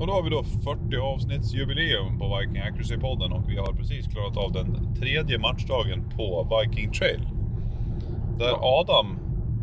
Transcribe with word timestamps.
Och 0.00 0.06
då 0.06 0.12
har 0.12 0.22
vi 0.22 0.30
då 0.30 0.42
40 0.44 0.96
avsnittsjubileum 0.96 2.18
på 2.18 2.38
Viking 2.38 2.62
Accuracy-podden 2.62 3.32
och 3.32 3.50
vi 3.50 3.56
har 3.56 3.72
precis 3.72 4.06
klarat 4.06 4.36
av 4.36 4.52
den 4.52 4.94
tredje 4.94 5.38
matchdagen 5.38 6.04
på 6.16 6.48
Viking 6.60 6.92
Trail. 6.92 7.28
Där 8.38 8.54
Adam 8.80 9.18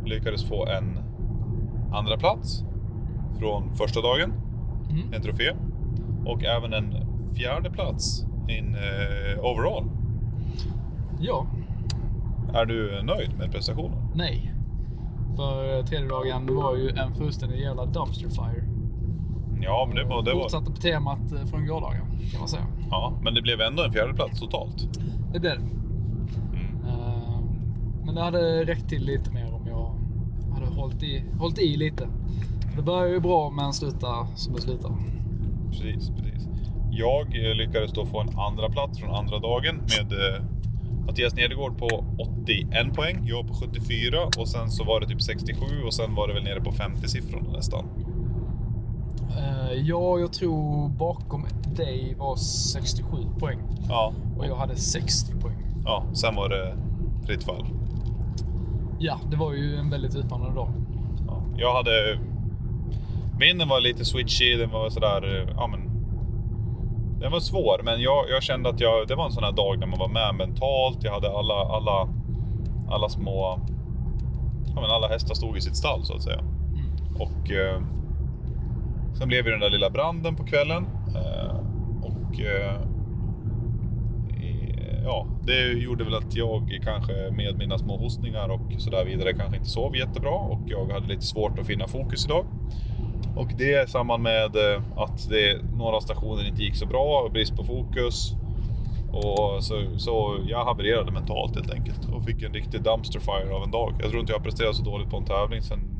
lyckades 0.05 0.43
få 0.49 0.65
en 0.67 0.99
andra 1.93 2.17
plats 2.17 2.63
från 3.39 3.75
första 3.75 4.01
dagen, 4.01 4.33
Mm. 4.89 5.13
en 5.13 5.21
trofé. 5.21 5.51
Och 6.25 6.43
även 6.43 6.73
en 6.73 6.95
fjärde 7.35 7.69
plats 7.71 8.25
in 8.47 8.75
eh, 8.75 9.45
overall. 9.45 9.83
Ja, 11.19 11.45
Är 12.53 12.65
du 12.65 13.01
nöjd 13.03 13.37
med 13.37 13.51
prestationen? 13.51 13.97
nej. 14.15 14.51
För 15.35 15.83
tredje 15.83 16.07
dagen 16.09 16.55
var 16.55 16.75
ju 16.75 16.89
en 16.89 17.13
fullständig 17.15 17.59
jävla 17.59 17.85
dumpster 17.85 18.29
fire. 18.29 18.63
Ja, 19.61 19.85
men 19.87 19.95
det 19.95 20.03
var... 20.03 20.23
Det 20.23 20.33
var 20.33 20.41
Fortsatte 20.41 20.71
på 20.71 20.77
temat 20.77 21.31
eh, 21.31 21.45
från 21.45 21.67
gårdagen, 21.67 22.05
kan 22.31 22.39
man 22.39 22.47
säga. 22.49 22.65
ja, 22.91 23.13
men 23.21 23.33
det 23.33 23.41
blev 23.41 23.61
ändå 23.61 23.83
en 23.83 23.91
fjärde 23.91 24.13
plats 24.13 24.39
totalt. 24.39 24.87
Det 25.33 25.39
blev 25.39 25.53
det. 25.59 25.65
Mm. 25.65 26.85
Eh, 26.87 27.39
Men 28.05 28.15
det 28.15 28.21
hade 28.21 28.63
räckt 28.65 28.89
till 28.89 29.05
lite 29.05 29.31
mer 29.31 29.53
om 29.53 29.67
jag 29.67 29.95
hade 30.53 30.75
hållit 30.75 31.03
i, 31.03 31.23
hållit 31.39 31.59
i 31.59 31.77
lite. 31.77 32.07
Det 32.75 32.81
börjar 32.81 33.07
ju 33.07 33.19
bra 33.19 33.49
men 33.49 33.73
slutar 33.73 34.27
som 34.35 34.53
det 34.55 34.61
slutar. 34.61 34.91
Precis, 35.69 36.09
precis. 36.09 36.47
Jag 36.91 37.49
eh, 37.49 37.55
lyckades 37.55 37.91
då 37.93 38.05
få 38.05 38.19
en 38.21 38.39
andra 38.39 38.69
plats 38.69 38.99
från 38.99 39.15
andra 39.15 39.39
dagen 39.39 39.75
med 39.75 40.13
Mattias 41.05 41.35
Nedergård 41.35 41.77
på 41.77 42.05
81 42.43 42.93
poäng, 42.95 43.21
jag 43.23 43.47
på 43.47 43.53
74 43.53 44.17
och 44.37 44.47
sen 44.47 44.69
så 44.71 44.83
var 44.83 44.99
det 44.99 45.07
typ 45.07 45.21
67 45.21 45.65
och 45.85 45.93
sen 45.93 46.15
var 46.15 46.27
det 46.27 46.33
väl 46.33 46.43
nere 46.43 46.61
på 46.61 46.71
50-siffrorna 46.71 47.51
nästan. 47.51 47.85
Eh, 49.37 49.73
Ja, 49.73 50.19
jag 50.19 50.33
tror 50.33 50.89
bakom 50.89 51.45
dig 51.75 52.15
var 52.19 52.35
67 52.35 53.17
poäng 53.39 53.59
Ja, 53.89 54.13
och 54.37 54.45
jag 54.45 54.55
hade 54.55 54.75
60 54.75 55.31
poäng. 55.41 55.57
ja 55.85 56.03
sen 56.13 56.35
var 56.35 56.49
det 56.49 56.75
fritt 57.25 57.43
fall. 57.43 57.65
Ja, 58.99 59.19
det 59.31 59.35
var 59.37 59.53
ju 59.53 59.75
en 59.75 59.89
väldigt 59.89 60.15
utmanande 60.15 60.55
dag. 60.55 60.69
Ja, 61.27 61.41
jag 61.57 61.73
hade... 61.73 62.19
Vinden 63.39 63.67
var 63.67 63.81
lite 63.81 64.05
switchy, 64.05 64.55
den 64.57 64.69
var 64.69 64.89
sådär, 64.89 65.41
eh, 65.41 65.53
ja 65.57 65.67
men... 65.67 65.79
Den 67.19 67.31
var 67.31 67.39
svår, 67.39 67.81
men 67.83 68.01
jag, 68.01 68.25
jag 68.29 68.43
kände 68.43 68.69
att 68.69 68.79
jag, 68.79 69.07
det 69.07 69.15
var 69.15 69.25
en 69.25 69.31
sån 69.31 69.43
här 69.43 69.51
dag 69.51 69.79
när 69.79 69.87
man 69.87 69.99
var 69.99 70.07
med 70.07 70.35
mentalt. 70.35 71.03
Jag 71.03 71.13
hade 71.13 71.37
alla, 71.37 71.53
alla, 71.53 72.07
alla 72.89 73.09
små... 73.09 73.59
Ja 74.75 74.81
men 74.81 74.89
alla 74.91 75.07
hästar 75.07 75.35
stod 75.35 75.57
i 75.57 75.61
sitt 75.61 75.75
stall 75.75 76.03
så 76.03 76.13
att 76.15 76.21
säga. 76.21 76.39
Mm. 76.39 77.15
Och 77.19 77.51
eh, 77.51 77.81
sen 79.17 79.27
blev 79.27 79.43
det 79.43 79.51
den 79.51 79.59
där 79.59 79.69
lilla 79.69 79.89
branden 79.89 80.35
på 80.35 80.43
kvällen. 80.43 80.85
Eh, 81.15 81.55
och 82.01 82.39
eh, 82.39 82.81
ja, 85.03 85.27
det 85.43 85.71
gjorde 85.71 86.03
väl 86.03 86.15
att 86.15 86.35
jag 86.35 86.79
kanske 86.83 87.13
med 87.31 87.57
mina 87.57 87.77
små 87.77 87.97
hostningar 87.97 88.49
och 88.49 88.81
så 88.81 88.89
där 88.89 89.05
vidare 89.05 89.33
kanske 89.33 89.57
inte 89.57 89.69
sov 89.69 89.95
jättebra 89.95 90.35
och 90.35 90.61
jag 90.65 90.91
hade 90.91 91.07
lite 91.07 91.25
svårt 91.25 91.59
att 91.59 91.67
finna 91.67 91.87
fokus 91.87 92.25
idag. 92.25 92.45
Och 93.35 93.51
det 93.57 93.83
i 93.83 93.87
samband 93.87 94.23
med 94.23 94.55
eh, 94.55 94.81
att 94.95 95.29
det, 95.29 95.61
några 95.77 96.01
stationer 96.01 96.47
inte 96.47 96.63
gick 96.63 96.75
så 96.75 96.85
bra 96.85 97.21
och 97.25 97.31
brist 97.31 97.55
på 97.55 97.63
fokus. 97.63 98.35
Och 99.13 99.63
så, 99.63 99.97
så 99.97 100.37
jag 100.47 100.65
havererade 100.65 101.11
mentalt 101.11 101.55
helt 101.55 101.73
enkelt 101.73 102.09
och 102.13 102.25
fick 102.25 102.43
en 102.43 102.53
riktig 102.53 102.83
dumpster 102.83 103.19
fire 103.19 103.55
av 103.55 103.63
en 103.63 103.71
dag. 103.71 103.93
Jag 103.99 104.09
tror 104.09 104.19
inte 104.19 104.33
jag 104.33 104.39
har 104.39 104.43
presterat 104.43 104.75
så 104.75 104.83
dåligt 104.83 105.09
på 105.09 105.17
en 105.17 105.25
tävling 105.25 105.61
sedan 105.61 105.94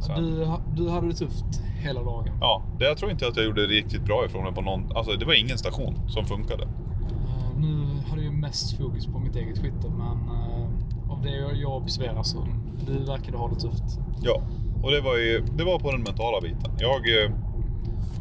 sen 0.00 0.22
Du, 0.24 0.46
du 0.82 0.90
hade 0.90 1.06
det 1.06 1.14
tufft 1.14 1.44
hela 1.82 2.02
dagen. 2.02 2.28
Ja, 2.40 2.62
det, 2.78 2.84
jag 2.84 2.96
tror 2.96 3.10
inte 3.10 3.26
att 3.28 3.36
jag 3.36 3.44
gjorde 3.46 3.60
riktigt 3.66 4.02
bra 4.04 4.24
ifrån 4.26 4.44
mig 4.44 4.52
på 4.52 4.60
någon... 4.60 4.96
Alltså 4.96 5.12
det 5.12 5.24
var 5.24 5.34
ingen 5.34 5.58
station 5.58 5.94
som 6.08 6.24
funkade. 6.24 6.62
Eh, 6.62 7.58
Nu 7.58 7.86
har 8.08 8.16
du 8.16 8.22
ju 8.22 8.30
mest 8.30 8.76
fokus 8.78 9.06
på 9.06 9.18
mitt 9.18 9.36
eget 9.36 9.58
skytte, 9.58 9.88
men 9.98 10.28
eh, 10.36 11.12
av 11.12 11.22
det 11.22 11.56
jag 11.60 11.76
observerar 11.76 12.22
så 12.22 12.46
du 12.86 12.98
verkade 13.04 13.36
ha 13.38 13.48
det 13.48 13.54
tufft. 13.60 13.98
Ja, 14.22 14.42
och 14.82 14.90
det 14.90 15.00
var 15.00 15.16
ju 15.16 15.44
det 15.56 15.64
var 15.64 15.78
på 15.78 15.90
den 15.92 16.02
mentala 16.02 16.40
biten. 16.40 16.70
Jag, 16.78 17.24
eh, 17.24 17.30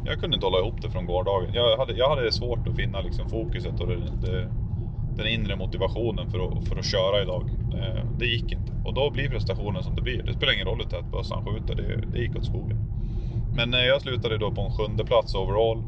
jag 0.05 0.19
kunde 0.19 0.35
inte 0.35 0.45
hålla 0.45 0.59
ihop 0.59 0.81
det 0.81 0.89
från 0.89 1.05
gårdagen. 1.05 1.53
Jag 1.53 1.77
hade, 1.77 1.93
jag 1.93 2.09
hade 2.09 2.31
svårt 2.31 2.67
att 2.67 2.75
finna 2.75 3.01
liksom 3.01 3.29
fokuset 3.29 3.79
och 3.79 3.87
det, 3.87 3.95
det, 4.21 4.49
den 5.19 5.27
inre 5.27 5.55
motivationen 5.55 6.31
för 6.31 6.39
att, 6.47 6.67
för 6.67 6.79
att 6.79 6.85
köra 6.85 7.21
idag. 7.21 7.43
Eh, 7.73 8.03
Det 8.19 8.25
gick 8.25 8.51
inte. 8.51 8.71
Och 8.85 8.93
då 8.93 9.09
blir 9.09 9.29
prestationen 9.29 9.83
som 9.83 9.95
det 9.95 10.01
blir. 10.01 10.23
Det 10.23 10.33
spelar 10.33 10.53
ingen 10.53 10.67
roll 10.67 10.77
hur 10.77 10.89
tätt 10.89 11.11
bössan 11.11 11.45
skjuter, 11.45 11.75
det, 11.75 12.01
det 12.11 12.19
gick 12.19 12.35
åt 12.35 12.45
skogen. 12.45 12.77
Men 13.55 13.73
eh, 13.73 13.79
jag 13.79 14.01
slutade 14.01 14.37
då 14.37 14.51
på 14.51 14.61
en 14.61 14.71
sjunde 14.71 15.05
plats 15.05 15.35
overall. 15.35 15.83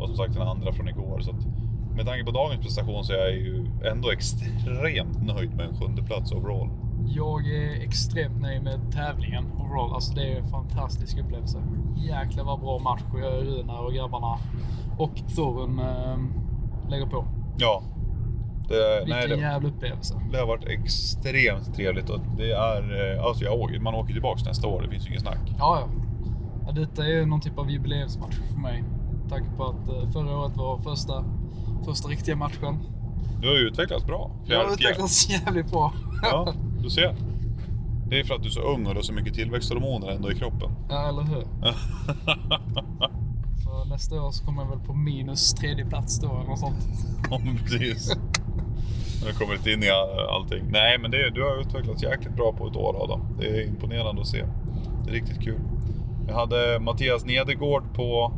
Och 0.00 0.06
som 0.08 0.16
sagt 0.16 0.36
en 0.36 0.42
andra 0.42 0.72
från 0.72 0.88
igår. 0.88 1.20
Så 1.20 1.30
att, 1.30 1.46
med 1.96 2.06
tanke 2.06 2.24
på 2.24 2.30
dagens 2.30 2.60
prestation 2.60 3.04
så 3.04 3.12
är 3.12 3.18
jag 3.18 3.32
ju 3.32 3.66
ändå 3.92 4.10
extremt 4.10 5.22
nöjd 5.26 5.56
med 5.56 5.66
en 5.66 5.76
sjunde 5.76 6.02
plats 6.02 6.32
overall. 6.32 6.68
Jag 7.06 7.46
är 7.48 7.82
extremt 7.82 8.40
nöjd 8.40 8.62
med 8.62 8.92
tävlingen 8.92 9.44
overall. 9.52 9.94
Alltså 9.94 10.14
det 10.14 10.32
är 10.32 10.38
en 10.38 10.48
fantastisk 10.48 11.18
upplevelse. 11.18 11.58
Jäklar 11.96 12.44
vad 12.44 12.60
bra 12.60 12.78
match 12.78 13.02
Runar 13.14 13.84
och 13.84 13.92
grabbarna 13.92 14.38
och 14.98 15.10
Thorun 15.36 15.78
eh, 15.78 16.18
lägger 16.90 17.06
på. 17.06 17.24
Ja. 17.58 17.82
Det, 18.68 18.98
Vilken 19.04 19.16
nej, 19.16 19.28
det, 19.28 19.36
jävla 19.36 19.68
upplevelse. 19.68 20.20
Det 20.32 20.38
har 20.38 20.46
varit 20.46 20.64
extremt 20.64 21.74
trevligt 21.74 22.10
och 22.10 22.20
det 22.36 22.52
är, 22.52 23.16
eh, 23.16 23.24
alltså 23.24 23.44
jag 23.44 23.60
åker, 23.60 23.80
man 23.80 23.94
åker 23.94 24.12
tillbaks 24.12 24.44
nästa 24.44 24.66
år, 24.66 24.82
det 24.82 24.88
finns 24.88 25.04
ju 25.06 25.08
inget 25.08 25.22
snack. 25.22 25.38
Ja, 25.58 25.80
ja. 25.80 25.88
ja 26.66 26.72
detta 26.72 27.06
är 27.06 27.26
någon 27.26 27.40
typ 27.40 27.58
av 27.58 27.70
jubileumsmatch 27.70 28.36
för 28.52 28.60
mig. 28.60 28.84
Tanke 29.28 29.56
på 29.56 29.64
att 29.64 29.88
eh, 29.88 30.10
förra 30.10 30.36
året 30.36 30.56
var 30.56 30.78
första, 30.78 31.24
första 31.84 32.08
riktiga 32.08 32.36
matchen. 32.36 32.78
Du 33.40 33.48
har 33.48 33.54
ju 33.54 33.60
utvecklats 33.60 34.06
bra. 34.06 34.30
Jag 34.46 34.64
har 34.64 34.72
utvecklats 34.72 35.30
jävligt 35.44 35.70
bra. 35.70 35.92
Ja, 36.22 36.54
du 36.82 36.90
ser. 36.90 37.16
Det 38.08 38.20
är 38.20 38.24
för 38.24 38.34
att 38.34 38.42
du 38.42 38.48
är 38.48 38.52
så 38.52 38.60
ung 38.60 38.86
och 38.86 38.94
du 38.94 38.98
har 38.98 39.02
så 39.02 39.12
mycket 39.12 39.34
tillväxthormoner 39.34 40.10
ändå 40.10 40.32
i 40.32 40.34
kroppen. 40.34 40.70
Ja, 40.88 41.08
eller 41.08 41.22
hur? 41.22 41.44
Så 43.64 43.84
nästa 43.84 44.22
år 44.22 44.30
så 44.30 44.44
kommer 44.44 44.62
jag 44.62 44.70
väl 44.70 44.78
på 44.78 44.94
minus 44.94 45.54
tredje 45.54 45.84
plats 45.84 46.20
då 46.20 46.26
eller 46.26 46.48
något 46.48 46.58
sånt. 46.58 46.88
Ja, 47.30 47.40
men 47.44 47.58
precis. 49.20 49.38
Du 49.38 49.44
kommit 49.44 49.66
in 49.66 49.82
i 49.82 49.90
all- 49.90 50.28
allting. 50.28 50.64
Nej, 50.70 50.98
men 50.98 51.10
det, 51.10 51.30
du 51.30 51.42
har 51.42 51.60
utvecklats 51.60 52.02
jäkligt 52.02 52.36
bra 52.36 52.52
på 52.52 52.66
ett 52.66 52.76
år 52.76 53.02
Adam. 53.04 53.20
Det 53.38 53.46
är 53.46 53.66
imponerande 53.68 54.20
att 54.22 54.28
se. 54.28 54.44
Det 55.04 55.10
är 55.10 55.14
riktigt 55.14 55.40
kul. 55.44 55.60
Jag 56.28 56.34
hade 56.34 56.80
Mattias 56.80 57.24
Nedergård 57.24 57.82
på 57.94 58.32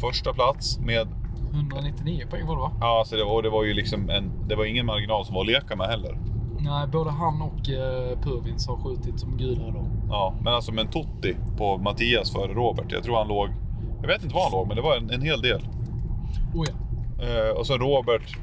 första 0.00 0.32
plats 0.32 0.78
med 0.78 1.08
199 1.52 2.26
poäng 2.30 2.46
var 2.46 2.54
det 2.54 2.60
va? 2.60 2.72
Ja, 2.80 2.98
alltså 2.98 3.16
det, 3.16 3.24
var, 3.24 3.42
det 3.42 3.50
var 3.50 3.64
ju 3.64 3.74
liksom 3.74 4.10
en, 4.10 4.30
det 4.48 4.54
var 4.56 4.64
ingen 4.64 4.86
marginal 4.86 5.24
som 5.24 5.34
var 5.34 5.40
att 5.42 5.46
leka 5.46 5.76
med 5.76 5.86
heller. 5.86 6.18
Nej, 6.60 6.86
både 6.92 7.10
han 7.10 7.42
och 7.42 7.68
uh, 7.68 8.18
Purvins 8.22 8.66
har 8.68 8.76
skjutit 8.76 9.20
som 9.20 9.36
gudar 9.36 9.70
då. 9.72 9.84
Ja, 10.08 10.34
men 10.42 10.54
alltså 10.54 10.72
med 10.72 10.84
en 10.84 10.90
Totti 10.90 11.36
på 11.56 11.78
Mattias 11.78 12.32
före 12.32 12.52
Robert. 12.52 12.86
Jag 12.88 13.02
tror 13.02 13.16
han 13.16 13.28
låg, 13.28 13.48
jag 14.00 14.08
vet 14.08 14.22
inte 14.22 14.34
var 14.34 14.42
han 14.42 14.52
låg, 14.52 14.66
men 14.66 14.76
det 14.76 14.82
var 14.82 14.96
en, 14.96 15.10
en 15.10 15.22
hel 15.22 15.40
del. 15.42 15.60
Oh 16.54 16.64
ja. 16.68 16.74
Eh, 17.26 17.50
och 17.58 17.66
så 17.66 17.76
Robert 17.76 18.36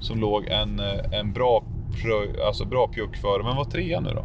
som 0.00 0.18
låg 0.20 0.46
en, 0.46 0.80
eh, 0.80 1.18
en 1.20 1.32
bra, 1.32 1.62
prö, 2.02 2.46
alltså 2.46 2.64
bra 2.64 2.88
pjuck 2.88 3.16
före. 3.16 3.42
Men 3.42 3.56
vad 3.56 3.70
trea 3.70 4.00
nu 4.00 4.10
då? 4.10 4.24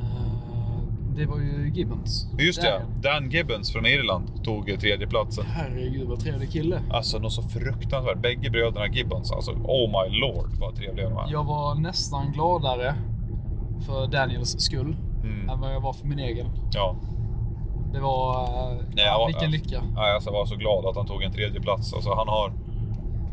Eh, 0.00 1.16
det 1.16 1.26
var 1.26 1.38
ju 1.38 1.70
Gibbons. 1.74 2.26
Just 2.38 2.62
det, 2.62 2.68
Där. 3.02 3.12
Dan 3.12 3.30
Gibbons 3.30 3.72
från 3.72 3.86
Irland 3.86 4.44
tog 4.44 4.80
tredjeplatsen. 4.80 5.44
Herregud 5.46 6.08
vad 6.08 6.20
trevlig 6.20 6.50
kille. 6.52 6.80
Alltså 6.90 7.18
något 7.18 7.32
så 7.32 7.42
fruktansvärt. 7.42 8.18
Bägge 8.18 8.50
bröderna 8.50 8.86
Gibbons, 8.86 9.32
alltså 9.32 9.50
oh 9.52 9.88
my 10.10 10.18
lord 10.20 10.50
vad 10.60 10.74
trevliga 10.76 11.08
de 11.08 11.16
är. 11.18 11.32
Jag 11.32 11.44
var 11.44 11.74
nästan 11.74 12.32
gladare 12.32 12.94
för 13.86 14.06
Daniels 14.06 14.60
skull 14.60 14.96
Mm. 15.24 15.48
än 15.50 15.60
vad 15.60 15.74
jag 15.74 15.80
var 15.80 15.92
för 15.92 16.06
min 16.06 16.18
egen. 16.18 16.46
Ja. 16.74 16.96
Det 17.92 18.00
var... 18.00 18.42
eh, 18.44 18.76
Nej, 18.94 19.06
var- 19.18 19.26
vilken 19.26 19.50
lycka. 19.50 19.82
Nej, 19.94 20.14
alltså, 20.14 20.30
jag 20.30 20.34
var 20.38 20.46
så 20.46 20.56
glad 20.56 20.86
att 20.86 20.96
han 20.96 21.06
tog 21.06 21.22
en 21.22 21.32
tredje 21.32 21.60
plats. 21.60 21.94
Alltså, 21.94 22.14
han 22.14 22.28
har 22.28 22.52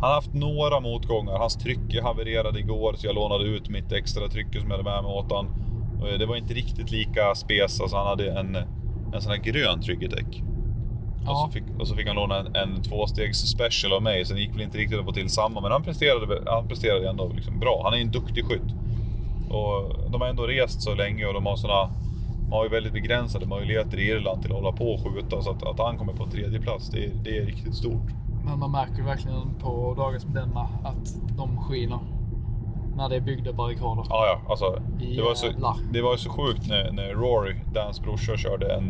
han 0.06 0.12
har 0.14 0.22
haft 0.22 0.34
några 0.34 0.80
motgångar. 0.80 1.38
Hans 1.38 1.56
trycke 1.56 2.02
havererade 2.04 2.60
igår 2.60 2.94
så 2.98 3.08
jag 3.08 3.16
lånade 3.16 3.44
ut 3.44 3.70
mitt 3.70 3.92
extra 3.92 4.28
trycke 4.28 4.60
som 4.60 4.70
jag 4.72 4.78
hade 4.78 4.90
med 4.90 5.04
mig 5.04 5.12
åt 5.12 5.32
han. 5.32 5.48
Och, 6.02 6.10
eh, 6.10 6.20
Det 6.20 6.26
var 6.26 6.36
inte 6.36 6.54
riktigt 6.54 6.92
lika 6.92 7.36
spes. 7.36 7.82
Alltså, 7.82 7.98
han 7.98 8.08
hade 8.08 8.32
en, 8.32 8.56
en 9.14 9.22
sån 9.22 9.32
här 9.32 9.40
grön 9.40 9.82
tryggedäck. 9.82 10.42
Och, 11.22 11.28
Ja. 11.32 11.46
så 11.48 11.54
fick, 11.54 11.64
och 11.80 11.88
så 11.88 11.96
fick 11.96 12.08
han 12.08 12.16
låna 12.16 12.40
en, 12.40 12.56
en 12.56 12.82
tvåstegs 12.84 13.38
special 13.38 13.94
av 13.94 14.04
mig. 14.04 14.26
Så 14.26 14.34
det 14.34 14.40
gick 14.40 14.54
väl 14.56 14.62
inte 14.62 14.78
riktigt 14.78 15.00
att 15.00 15.06
få 15.06 15.12
till 15.12 15.30
samma. 15.30 15.62
Men 15.62 15.72
han 15.72 15.84
presterade, 15.84 16.52
han 16.52 16.68
presterade 16.68 17.10
ändå 17.10 17.32
liksom 17.36 17.60
bra. 17.60 17.82
Han 17.84 17.94
är 17.94 17.98
en 17.98 18.12
duktig 18.12 18.46
skytt. 18.46 18.72
Och 19.50 19.96
de 20.12 20.22
har 20.22 20.28
ändå 20.28 20.44
rest 20.44 20.82
så 20.82 20.96
länge 20.96 21.26
och 21.26 21.34
de 21.34 21.46
har 21.46 21.56
såna 21.56 21.90
de 22.46 22.52
har 22.52 22.64
ju 22.64 22.70
väldigt 22.70 22.94
begränsade 22.94 23.46
möjligheter 23.46 23.98
i 24.00 24.08
Irland 24.10 24.42
till 24.42 24.52
att 24.52 24.58
hålla 24.58 24.72
på 24.72 24.86
och 24.94 25.00
skjuta. 25.04 25.42
Så 25.42 25.52
att, 25.52 25.64
att 25.64 25.80
han 25.80 25.98
kommer 25.98 26.14
på 26.14 26.24
en 26.24 26.30
tredje 26.32 26.60
plats 26.62 26.90
det, 26.90 27.10
det 27.24 27.38
är 27.38 27.46
riktigt 27.46 27.76
stort. 27.76 28.12
Men 28.46 28.60
man 28.60 28.72
märker 28.72 29.04
verkligen 29.04 29.54
på 29.60 29.94
dagar 29.98 30.20
som 30.20 30.34
denna 30.34 30.62
att 30.84 31.16
de 31.38 31.58
skiner. 31.58 32.00
När 32.98 33.10
det 33.10 33.16
är 33.16 33.22
byggda 33.22 33.54
barrikader. 33.54 34.04
Ja, 34.10 34.26
ja, 34.26 34.42
alltså, 34.50 34.82
det, 35.00 35.22
var 35.22 35.34
så, 35.36 35.48
det 35.94 36.02
var 36.02 36.18
så 36.18 36.30
sjukt 36.30 36.68
när, 36.68 36.92
när 36.92 37.10
Rory, 37.10 37.56
Dans 37.74 38.02
brorsa, 38.02 38.38
körde 38.38 38.74
en, 38.76 38.90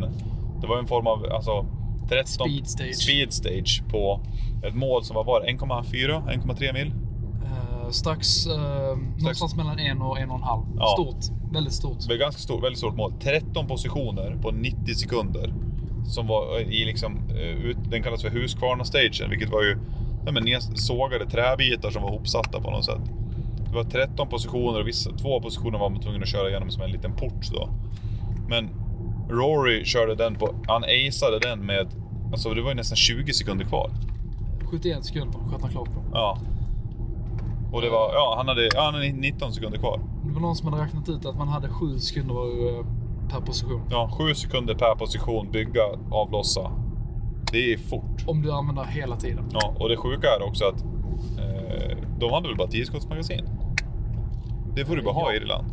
Det 0.60 0.66
var 0.66 0.78
en 0.78 0.86
form 0.86 1.06
av 1.06 1.26
alltså, 1.32 1.66
13 2.08 2.26
Speed 2.26 2.68
stage. 2.68 2.94
speed 2.94 3.32
stage 3.32 3.82
på 3.90 4.20
ett 4.66 4.74
mål 4.74 5.04
som 5.04 5.16
var, 5.16 5.24
var 5.24 5.40
det 5.40 5.46
1,4, 5.46 6.22
1,3 6.46 6.72
mil. 6.72 6.94
Eh, 7.44 7.90
strax 7.90 8.46
eh, 8.46 8.96
någonstans 9.18 9.56
mellan 9.56 9.78
en 9.78 10.02
och 10.02 10.18
en 10.18 10.30
och 10.30 10.36
en 10.36 10.42
halv. 10.42 10.62
Ja. 10.76 10.86
Stort. 10.86 11.52
Väldigt 11.52 11.72
stort. 11.72 12.00
Det 12.00 12.08
var 12.08 12.16
ganska 12.16 12.40
stort, 12.40 12.64
väldigt 12.64 12.78
stort 12.78 12.96
mål. 12.96 13.12
13 13.20 13.66
positioner 13.66 14.38
på 14.42 14.50
90 14.50 14.94
sekunder. 14.94 15.54
Som 16.06 16.26
var 16.26 16.60
i 16.60 16.84
liksom, 16.84 17.18
eh, 17.30 17.66
ut, 17.66 17.76
den 17.90 18.02
kallas 18.02 18.22
för 18.22 18.30
Husqvarna-stagen, 18.30 19.30
vilket 19.30 19.50
var 19.50 19.62
ju 19.62 19.78
ja, 20.26 20.32
men, 20.32 20.60
sågade 20.60 21.26
träbitar 21.26 21.90
som 21.90 22.02
var 22.02 22.10
hopsatta 22.10 22.60
på 22.60 22.70
något 22.70 22.84
sätt. 22.84 23.00
Det 23.68 23.74
var 23.74 23.84
13 23.84 24.28
positioner 24.28 24.80
och 24.80 24.88
vissa, 24.88 25.10
två 25.10 25.40
positioner 25.40 25.78
var 25.78 25.90
man 25.90 26.00
tvungen 26.00 26.22
att 26.22 26.28
köra 26.28 26.48
igenom 26.48 26.70
som 26.70 26.82
en 26.82 26.90
liten 26.90 27.12
port 27.12 27.50
då. 27.52 27.68
Men 28.48 28.70
Rory 29.30 29.84
körde 29.84 30.14
den 30.14 30.34
på, 30.34 30.54
han 30.66 30.84
aceade 30.84 31.38
den 31.38 31.66
med, 31.66 31.86
alltså 32.32 32.54
det 32.54 32.62
var 32.62 32.68
ju 32.68 32.74
nästan 32.74 32.96
20 32.96 33.32
sekunder 33.32 33.64
kvar. 33.64 33.90
71 34.70 35.04
sekunder 35.04 35.38
sköt 35.38 35.62
han 35.62 35.70
klart 35.70 35.94
på. 35.94 36.02
Ja. 36.12 36.38
Och 37.72 37.82
det 37.82 37.90
var, 37.90 38.14
ja 38.14 38.34
han 38.36 38.48
hade, 38.48 38.68
ja, 38.74 38.84
han 38.84 38.94
hade 38.94 39.12
19 39.12 39.52
sekunder 39.52 39.78
kvar. 39.78 40.00
Det 40.24 40.32
var 40.32 40.40
någon 40.40 40.56
som 40.56 40.72
hade 40.72 40.84
räknat 40.84 41.08
ut 41.08 41.26
att 41.26 41.36
man 41.36 41.48
hade 41.48 41.68
7 41.68 41.98
sekunder 41.98 42.34
eh, 42.68 42.86
per 43.28 43.40
position. 43.40 43.80
Ja, 43.90 44.10
7 44.18 44.34
sekunder 44.34 44.74
per 44.74 44.94
position, 44.94 45.50
bygga, 45.52 45.82
avlossa. 46.10 46.70
Det 47.52 47.72
är 47.72 47.78
fort. 47.78 48.24
Om 48.26 48.42
du 48.42 48.52
använder 48.52 48.84
hela 48.84 49.16
tiden. 49.16 49.44
Ja, 49.52 49.74
och 49.78 49.88
det 49.88 49.96
sjuka 49.96 50.26
är 50.26 50.48
också 50.48 50.64
att 50.64 50.82
eh, 51.38 51.96
de 52.18 52.32
hade 52.32 52.48
väl 52.48 52.56
bara 52.56 52.68
10 52.68 52.84
skottsmagasin. 52.84 53.48
Det 54.74 54.84
får 54.84 54.96
du 54.96 55.02
bara 55.02 55.14
ha 55.14 55.32
i 55.32 55.36
Ja. 55.36 55.42
Irland. 55.42 55.66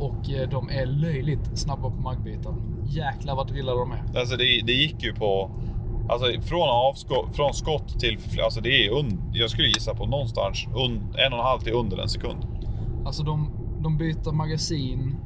Och 0.00 0.30
eh, 0.30 0.48
de 0.50 0.68
är 0.70 0.86
löjligt 0.86 1.58
snabba 1.58 1.90
på 1.90 1.96
magbiten. 2.00 2.54
Jäklar 2.86 3.36
vad 3.36 3.46
drillade 3.48 3.78
de 3.78 3.92
är. 3.92 4.20
Alltså 4.20 4.36
det, 4.36 4.44
det 4.66 4.72
gick 4.72 5.02
ju 5.02 5.14
på... 5.14 5.50
Alltså 6.08 6.40
från, 6.42 6.68
avskott, 6.68 7.36
från 7.36 7.54
skott 7.54 8.00
till... 8.00 8.18
Alltså 8.44 8.60
det 8.60 8.86
är 8.86 8.98
un, 8.98 9.22
Jag 9.32 9.50
skulle 9.50 9.68
gissa 9.68 9.94
på 9.94 10.06
någonstans 10.06 10.66
un, 10.76 10.92
en 10.96 11.32
och 11.32 11.38
en 11.38 11.44
halv 11.44 11.60
till 11.60 11.72
under 11.72 11.98
en 11.98 12.08
sekund. 12.08 12.46
Alltså 13.06 13.22
de, 13.22 13.50
de 13.82 13.96
byter 13.98 14.32
magasin 14.32 15.16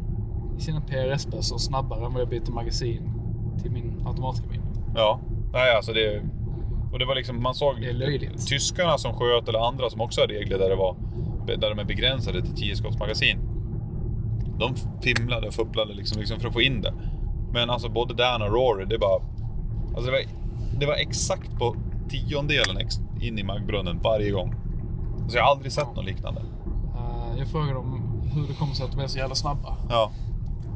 i 0.59 0.61
sina 0.61 0.81
PRS-bössor 0.81 1.59
snabbare 1.59 2.07
än 2.07 2.13
vad 2.13 2.23
jag 2.23 2.29
byter 2.29 2.53
magasin 2.53 3.11
till 3.63 3.71
min 3.71 4.03
automatkabin. 4.07 4.61
Ja. 4.95 5.21
Nej, 5.53 5.77
alltså 5.77 5.93
det... 5.93 6.23
Och 6.93 6.99
det 6.99 7.05
var 7.05 7.15
liksom, 7.15 7.43
man 7.43 7.55
såg 7.55 7.81
Det 7.81 7.89
är 7.89 7.93
löjligt. 7.93 8.47
tyskarna 8.47 8.99
som 8.99 9.15
sköt 9.15 9.49
eller 9.49 9.59
andra 9.69 9.91
som 9.91 10.01
också 10.01 10.21
har 10.21 10.29
regler 10.29 10.59
där 10.59 10.69
det 10.71 10.77
var 10.77 10.97
där 11.47 11.71
de 11.71 11.79
är 11.79 11.85
begränsade 11.85 12.43
till 12.43 12.55
10 12.55 12.77
skottsmagasin. 12.77 13.39
De 14.59 14.75
fimlade 15.03 15.47
och 15.47 15.55
fupplade 15.55 15.95
liksom, 15.95 16.19
liksom 16.21 16.41
för 16.41 16.49
att 16.49 16.55
få 16.55 16.61
in 16.61 16.81
det. 16.83 16.95
Men 17.53 17.71
alltså 17.71 17.89
både 17.89 18.15
Dan 18.15 18.43
och 18.43 18.53
Rory, 18.53 18.85
det 18.85 18.99
bara... 18.99 19.23
Alltså 19.95 20.11
det 20.11 20.11
var, 20.11 20.21
det 20.81 20.87
var 20.87 20.95
exakt 20.95 21.59
på 21.59 21.77
tiondelen 22.09 22.79
in 23.21 23.39
i 23.39 23.43
maggbrunnen 23.43 24.01
varje 24.03 24.31
gång. 24.31 24.55
Alltså 25.23 25.39
jag 25.39 25.45
har 25.45 25.51
aldrig 25.51 25.73
sett 25.73 25.97
något 25.97 26.05
liknande. 26.05 26.41
Eh, 26.95 27.39
jag 27.39 27.49
frågade 27.49 27.73
dem 27.75 28.03
hur 28.35 28.47
det 28.49 28.55
kommer 28.55 28.75
sig 28.75 28.85
att 28.87 28.93
de 28.93 29.01
är 29.01 29.07
så 29.07 29.19
jävla 29.19 29.35
snabba. 29.35 29.77
Ja. 29.89 30.11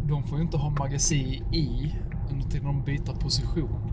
De 0.08 0.22
får 0.22 0.38
ju 0.38 0.44
inte 0.44 0.56
ha 0.56 0.70
magasin 0.70 1.44
i 1.52 1.94
under 2.30 2.48
tiden 2.50 2.66
de 2.66 2.82
byter 2.84 3.20
position. 3.20 3.88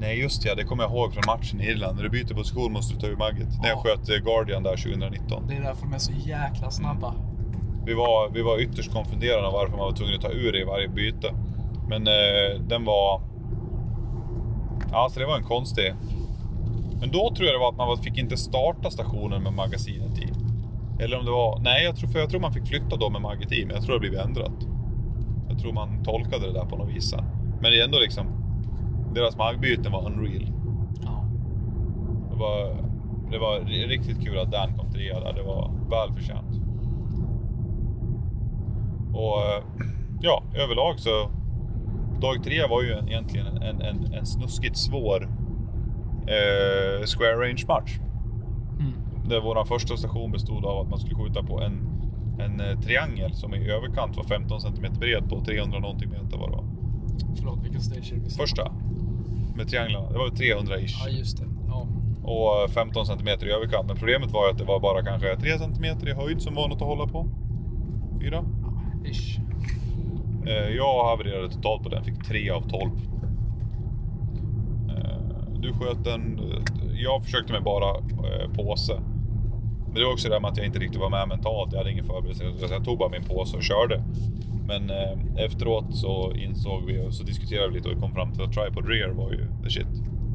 Nej 0.00 0.20
just 0.20 0.44
ja, 0.44 0.54
det 0.54 0.64
kommer 0.64 0.82
jag 0.82 0.92
ihåg 0.92 1.12
från 1.12 1.22
matchen 1.26 1.60
i 1.60 1.64
Irland. 1.64 1.96
När 1.96 2.02
du 2.02 2.10
byter 2.10 2.34
position 2.34 2.72
måste 2.72 2.94
du 2.94 3.00
ta 3.00 3.06
ur 3.06 3.16
magget. 3.16 3.48
När 3.62 3.68
jag 3.68 3.78
Ja. 3.78 3.82
sköt 3.82 4.08
eh, 4.08 4.16
Guardian 4.24 4.62
där 4.62 4.76
2019. 4.76 5.46
Det 5.48 5.54
är 5.54 5.62
därför 5.62 5.82
de 5.86 5.92
är 5.94 5.98
så 5.98 6.12
jäkla 6.12 6.70
snabba. 6.70 7.14
Vi 7.86 7.94
var, 7.94 8.30
vi 8.30 8.42
var 8.42 8.58
ytterst 8.60 8.92
konfunderade 8.92 9.50
varför 9.52 9.70
man 9.76 9.80
var 9.86 9.92
tvungen 9.92 10.14
att 10.14 10.20
ta 10.20 10.30
ur 10.30 10.52
det 10.52 10.60
i 10.60 10.64
varje 10.64 10.88
byte. 10.88 11.34
Men 11.88 12.06
eh, 12.06 12.60
den 12.68 12.84
var... 12.84 13.20
Ja, 14.92 14.96
alltså 14.98 15.20
det 15.20 15.26
var 15.26 15.36
en 15.36 15.44
konstig... 15.44 15.94
Men 17.00 17.10
då 17.10 17.34
tror 17.34 17.46
jag 17.46 17.54
det 17.54 17.58
var 17.58 17.68
att 17.68 17.76
man 17.76 17.98
fick 17.98 18.18
inte 18.18 18.36
starta 18.36 18.90
stationen 18.90 19.42
med 19.42 19.52
magasinet 19.52 20.18
i. 20.18 20.26
Eller 21.02 21.18
om 21.18 21.24
det 21.24 21.30
var... 21.30 21.58
Nej, 21.60 21.84
jag 21.84 21.96
tror, 21.96 22.08
för 22.10 22.18
jag 22.18 22.30
tror 22.30 22.40
man 22.40 22.52
fick 22.52 22.66
flytta 22.68 22.96
då 22.96 23.10
med 23.10 23.20
magget 23.22 23.52
i, 23.52 23.64
men 23.66 23.74
jag 23.74 23.84
tror 23.84 23.92
det 23.92 23.96
har 23.96 24.00
blivit 24.00 24.20
ändrat. 24.20 24.65
Jag 25.56 25.62
tror 25.62 25.72
man 25.72 26.04
tolkade 26.04 26.46
det 26.46 26.52
där 26.52 26.64
på 26.64 26.76
något 26.76 26.88
vis 26.88 27.10
sen. 27.10 27.24
Men 27.60 27.70
det 27.70 27.80
är 27.80 27.84
ändå 27.84 27.98
liksom... 27.98 28.26
Deras 29.14 29.36
magbyten 29.36 29.92
var 29.92 30.06
unreal. 30.06 30.52
Ja. 31.02 31.24
Det 32.30 32.36
var, 32.36 32.76
det 33.30 33.38
var 33.38 33.60
riktigt 33.88 34.24
kul 34.24 34.38
att 34.38 34.52
Dan 34.52 34.78
kom 34.78 34.90
trea 34.90 35.20
där. 35.20 35.32
Det 35.32 35.42
var 35.42 35.70
välförtjänt. 35.90 36.60
Och 39.12 39.64
ja, 40.20 40.42
överlag 40.54 41.00
så... 41.00 41.30
Dag 42.20 42.44
tre 42.44 42.66
var 42.68 42.82
ju 42.82 42.92
en, 42.92 43.08
egentligen 43.08 43.46
en, 43.46 43.80
en, 43.80 44.12
en 44.12 44.26
snuskigt 44.26 44.76
svår 44.76 45.22
eh, 46.26 47.06
square 47.06 47.48
range 47.48 47.64
match. 47.68 47.98
Mm. 48.80 48.92
Där 49.28 49.40
vår 49.40 49.64
första 49.64 49.96
station 49.96 50.32
bestod 50.32 50.64
av 50.64 50.78
att 50.78 50.88
man 50.88 50.98
skulle 50.98 51.14
skjuta 51.14 51.42
på 51.42 51.60
en, 51.60 51.95
en 52.38 52.60
eh, 52.60 52.80
triangel 52.80 53.34
som 53.34 53.54
i 53.54 53.70
överkant 53.70 54.16
var 54.16 54.24
15 54.24 54.60
cm 54.60 54.92
bred 55.00 55.28
på 55.28 55.44
300 55.44 55.78
någonting 55.78 56.10
meter 56.10 56.38
var 56.38 56.50
det 56.50 56.56
var. 56.56 56.64
Förlåt, 57.36 57.58
vilken 57.64 57.80
stage 57.80 58.12
är 58.12 58.16
det? 58.16 58.30
Första. 58.30 58.72
Med 59.56 59.68
trianglarna. 59.68 60.10
Det 60.10 60.18
var 60.18 60.28
300-ish. 60.28 60.96
Ja, 61.04 61.08
just 61.08 61.38
det. 61.38 61.44
Ja. 61.68 61.86
och 62.24 62.70
15 62.70 63.06
cm 63.06 63.28
i 63.28 63.50
överkant. 63.52 63.86
Men 63.88 63.96
problemet 63.96 64.30
var 64.30 64.50
att 64.50 64.58
det 64.58 64.64
var 64.64 64.80
bara 64.80 65.02
kanske 65.04 65.36
3 65.36 65.58
cm 65.58 65.84
i 66.08 66.12
höjd 66.12 66.42
som 66.42 66.54
var 66.54 66.68
något 66.68 66.82
att 66.82 66.88
hålla 66.88 67.06
på. 67.06 67.28
Fyra. 68.20 68.44
ja. 68.62 69.10
Ish. 69.10 69.38
Eh, 70.46 70.68
Jag 70.76 71.04
havererade 71.04 71.48
totalt 71.48 71.82
på 71.82 71.88
den, 71.88 72.04
fick 72.04 72.24
3 72.24 72.50
av 72.50 72.60
12. 72.68 72.90
Eh, 74.88 75.60
Du 75.60 75.72
sköt 75.72 76.04
den. 76.04 76.40
Jag 76.94 77.24
försökte 77.24 77.52
med 77.52 77.62
bara 77.62 77.90
eh, 77.98 78.50
påse. 78.56 79.00
Men 79.96 80.00
det 80.00 80.06
var 80.06 80.12
också 80.12 80.28
det 80.28 80.34
där 80.34 80.40
med 80.40 80.50
att 80.50 80.56
jag 80.56 80.66
inte 80.66 80.78
riktigt 80.78 81.00
var 81.00 81.10
med 81.10 81.28
mentalt. 81.28 81.72
Jag 81.72 81.78
hade 81.78 81.92
ingen 81.92 82.04
förberedelse. 82.04 82.66
Så 82.66 82.74
jag 82.74 82.84
tog 82.84 82.98
bara 82.98 83.08
min 83.08 83.24
påse 83.24 83.56
och 83.56 83.62
körde. 83.62 84.04
Men 84.66 84.90
eh, 84.90 85.44
efteråt 85.44 85.96
så 85.96 86.32
insåg 86.32 86.84
vi 86.86 87.06
och 87.06 87.14
så 87.14 87.24
diskuterade 87.24 87.68
vi 87.68 87.74
lite 87.74 87.88
och 87.88 88.00
kom 88.00 88.12
fram 88.12 88.32
till 88.32 88.42
att 88.42 88.52
tripod 88.52 88.88
rear 88.88 89.08
var 89.08 89.32
ju 89.32 89.46
the 89.64 89.70
shit. 89.70 89.86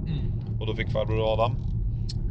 Mm. 0.07 0.59
Och 0.59 0.67
då 0.67 0.75
fick 0.75 0.89
farbror 0.91 1.33
Adam 1.33 1.55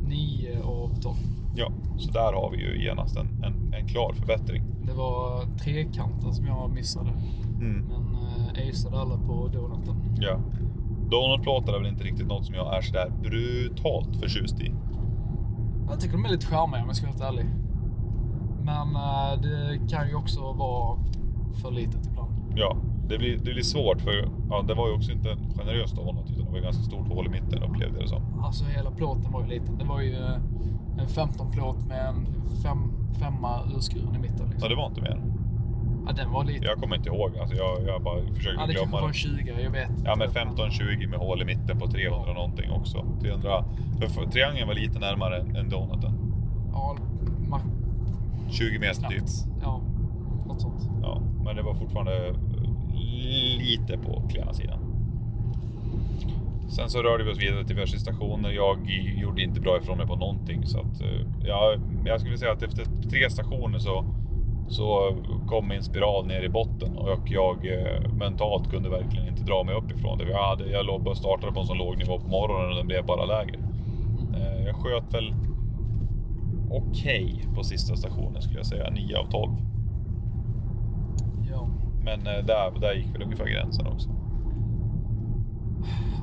9 0.09 0.63
av 0.63 1.01
12. 1.03 1.17
Ja, 1.57 1.73
så 1.99 2.11
där 2.11 2.33
har 2.33 2.51
vi 2.51 2.59
ju 2.59 2.85
genast 2.85 3.17
en, 3.17 3.45
en, 3.45 3.75
en 3.75 3.89
klar 3.89 4.13
förbättring. 4.13 4.63
Det 4.87 4.93
var 4.93 5.45
trekanten 5.59 6.35
som 6.35 6.47
jag 6.47 6.71
missade. 6.71 7.11
Mm. 7.61 7.85
Men 7.89 8.17
äh, 8.57 8.69
aceade 8.69 8.99
alla 8.99 9.17
på 9.17 9.49
donuten. 9.53 9.97
Ja. 10.21 10.41
Donutplåtar 11.11 11.73
är 11.73 11.79
väl 11.79 11.89
inte 11.89 12.05
riktigt 12.05 12.27
något 12.27 12.47
som 12.47 12.55
jag 12.55 12.77
är 12.77 12.81
sådär 12.81 13.13
brutalt 13.23 14.17
förtjust 14.17 14.61
i. 14.61 14.73
Jag 15.91 16.01
tycker 16.01 16.13
de 16.17 16.25
är 16.25 16.29
lite 16.29 16.47
charmiga 16.47 16.81
om 16.83 16.87
jag 16.87 16.97
ska 16.97 17.07
vara 17.07 17.17
helt 17.17 17.25
ärlig. 17.25 17.47
Men 18.65 18.97
äh, 18.97 19.41
det 19.43 19.89
kan 19.91 20.09
ju 20.09 20.15
också 20.15 20.53
vara 20.53 20.99
för 21.63 21.71
litet 21.71 22.07
ibland. 22.07 22.31
Ja, 22.55 22.77
det 23.09 23.19
blir, 23.19 23.37
det 23.37 23.53
blir 23.53 23.63
svårt 23.63 24.01
för 24.01 24.29
ja, 24.51 24.63
det 24.69 24.75
var 24.75 24.89
ju 24.89 24.95
också 24.95 25.13
inte 25.13 25.31
en 25.31 25.39
generös 25.59 25.93
donut 25.93 26.31
utan 26.31 26.45
det 26.45 26.51
var 26.51 26.59
ju 26.59 26.63
ganska 26.65 26.83
stort 26.83 27.09
hål 27.09 27.27
i 27.27 27.29
mitten 27.29 27.63
upplevde 27.63 27.95
jag 27.99 28.05
det 28.05 28.09
som. 28.09 28.23
Alltså 28.45 28.65
hela 28.65 28.91
plåten 28.91 29.33
var 29.33 29.43
ju 29.43 29.49
liten. 29.49 29.79
Det 29.79 29.85
var 29.85 30.01
ju 30.01 30.15
eh, 30.15 30.37
en 30.99 31.09
15 31.09 31.51
plåt 31.51 31.87
med 31.87 32.07
en 32.09 32.27
fem, 32.63 32.79
femma 33.21 33.61
urskuren 33.77 34.15
i 34.15 34.19
mitten. 34.19 34.39
Ja, 34.47 34.51
Liksom. 34.51 34.69
det 34.69 34.77
var 34.77 34.87
inte 34.87 35.01
mer. 35.01 35.23
Ja, 36.07 36.13
den 36.13 36.31
var 36.33 36.45
liten. 36.45 36.63
Jag 36.63 36.79
kommer 36.79 36.97
inte 36.97 37.09
ihåg, 37.09 37.39
alltså 37.39 37.57
jag, 37.57 37.87
jag 37.87 38.03
bara 38.03 38.21
försöker 38.35 38.61
Ja, 38.61 38.67
det 38.67 38.75
kanske 38.75 38.87
glömma 38.91 39.01
var 39.01 39.09
det. 39.09 39.15
20, 39.15 39.55
jag 39.63 39.71
vet 39.71 39.91
Ja, 40.05 40.17
men 40.17 40.29
inte. 40.29 40.41
15-20 40.41 41.07
med 41.07 41.19
hål 41.19 41.43
i 41.43 41.45
mitten 41.45 41.79
på 41.79 41.87
300 41.87 42.33
någonting 42.33 42.71
också. 42.71 43.07
300, 43.23 43.65
för, 44.01 44.07
för, 44.07 44.27
triangeln 44.31 44.69
var 44.69 44.75
lite 44.75 44.99
närmare 44.99 45.39
än, 45.41 45.69
donuten. 45.69 46.13
Ja, 46.73 46.97
ma- 47.51 48.51
20 48.51 48.79
meter 48.79 49.09
typ. 49.09 49.23
Ja, 49.63 49.81
något 50.47 50.61
sånt. 50.61 50.91
Ja, 51.03 51.21
men 51.45 51.57
det 51.57 51.63
var 51.63 51.75
fortfarande 51.75 52.29
eh, 52.29 52.35
lite 53.59 53.99
på 53.99 54.23
klena 54.29 54.53
sidan. 54.53 54.79
Sen 56.69 56.91
så 56.91 57.03
rörde 57.03 57.25
vi 57.25 57.33
oss 57.33 57.39
vidare 57.39 57.65
till 57.65 57.77
diverse 57.77 57.99
stationer. 57.99 58.51
Jag 58.51 58.79
gjorde 59.17 59.43
inte 59.43 59.61
bra 59.61 59.79
ifrån 59.79 59.99
mig 59.99 60.07
på 60.07 60.17
någonting. 60.17 60.67
Så 60.67 60.79
att, 60.79 61.01
eh, 61.01 61.27
ja, 61.45 61.75
jag 62.05 62.21
skulle 62.21 62.39
säga 62.39 62.53
att 62.53 62.63
efter 62.63 62.85
tre 63.11 63.31
stationer 63.31 63.79
så, 63.79 64.05
så 64.71 65.17
kom 65.49 65.69
min 65.69 65.83
spiral 65.83 66.27
ner 66.27 66.43
i 66.43 66.49
botten 66.49 66.97
och 66.99 67.21
jag 67.25 67.67
eh, 67.67 68.13
mentalt 68.13 68.71
kunde 68.71 68.89
verkligen 68.89 69.29
inte 69.29 69.43
dra 69.43 69.65
mig 69.65 69.75
uppifrån 69.75 70.19
det. 70.19 70.31
Jag, 70.31 70.45
hade, 70.49 70.71
jag 70.71 70.87
låg 70.87 71.17
startade 71.17 71.53
på 71.53 71.61
en 71.61 71.67
sån 71.67 71.79
låg 71.79 71.99
nivå 71.99 72.19
på 72.19 72.29
morgonen 72.29 72.71
och 72.71 72.77
den 72.77 72.87
blev 72.87 73.07
bara 73.07 73.25
lägre. 73.25 73.59
Eh, 74.35 74.65
jag 74.67 74.77
sköt 74.77 75.15
väl 75.15 75.35
okej 76.71 77.45
på 77.55 77.65
sista 77.65 77.97
stationen 77.97 78.43
skulle 78.43 78.59
jag 78.59 78.67
säga, 78.67 78.91
9 78.91 79.17
av 79.17 79.31
12. 79.31 79.53
Ja. 81.51 81.69
Men 82.05 82.27
eh, 82.27 82.45
där, 82.47 82.81
där 82.81 82.93
gick 82.93 83.15
väl 83.15 83.23
ungefär 83.23 83.47
gränsen 83.47 83.87
också. 83.87 84.11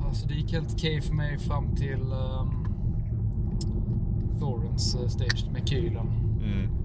Alltså 0.06 0.28
det 0.28 0.34
gick 0.34 0.52
helt 0.52 0.74
okej 0.74 1.00
för 1.00 1.14
mig 1.14 1.38
fram 1.38 1.76
till 1.76 2.02
um, 2.12 2.66
Thorens 4.38 5.12
stage 5.12 5.52
med 5.52 5.68
kylen. 5.68 6.06
Mm. 6.42 6.77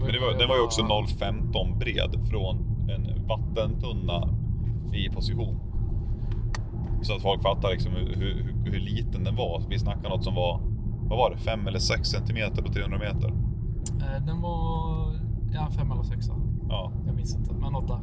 Men 0.00 0.12
det 0.12 0.20
var, 0.20 0.38
den 0.38 0.48
var 0.48 0.56
ju 0.56 0.62
också 0.62 0.82
0,15 0.82 1.78
bred 1.78 2.28
från 2.30 2.56
en 2.90 3.26
vattentunna 3.26 4.28
i 4.94 5.08
position. 5.14 5.60
Så 7.02 7.14
att 7.16 7.22
folk 7.22 7.42
fattar 7.42 7.70
liksom 7.70 7.92
hur, 7.92 8.14
hur, 8.14 8.54
hur 8.64 8.80
liten 8.80 9.24
den 9.24 9.36
var. 9.36 9.62
Vi 9.68 9.78
snackar 9.78 10.08
något 10.08 10.24
som 10.24 10.34
var, 10.34 10.60
vad 11.08 11.18
var 11.18 11.30
det, 11.30 11.36
5 11.38 11.66
eller 11.66 11.78
6 11.78 12.08
centimeter 12.08 12.62
på 12.62 12.72
300 12.72 12.98
meter. 12.98 13.28
Eh, 14.00 14.24
Den 14.26 14.40
var 14.40 14.60
ja, 15.52 15.68
fem 15.76 15.90
eller 15.92 16.02
sexa. 16.02 16.32
Ja. 16.68 16.92
Jag 17.06 17.14
minns 17.14 17.36
inte, 17.36 17.54
men 17.54 17.72
något 17.72 17.88
där. 17.88 18.00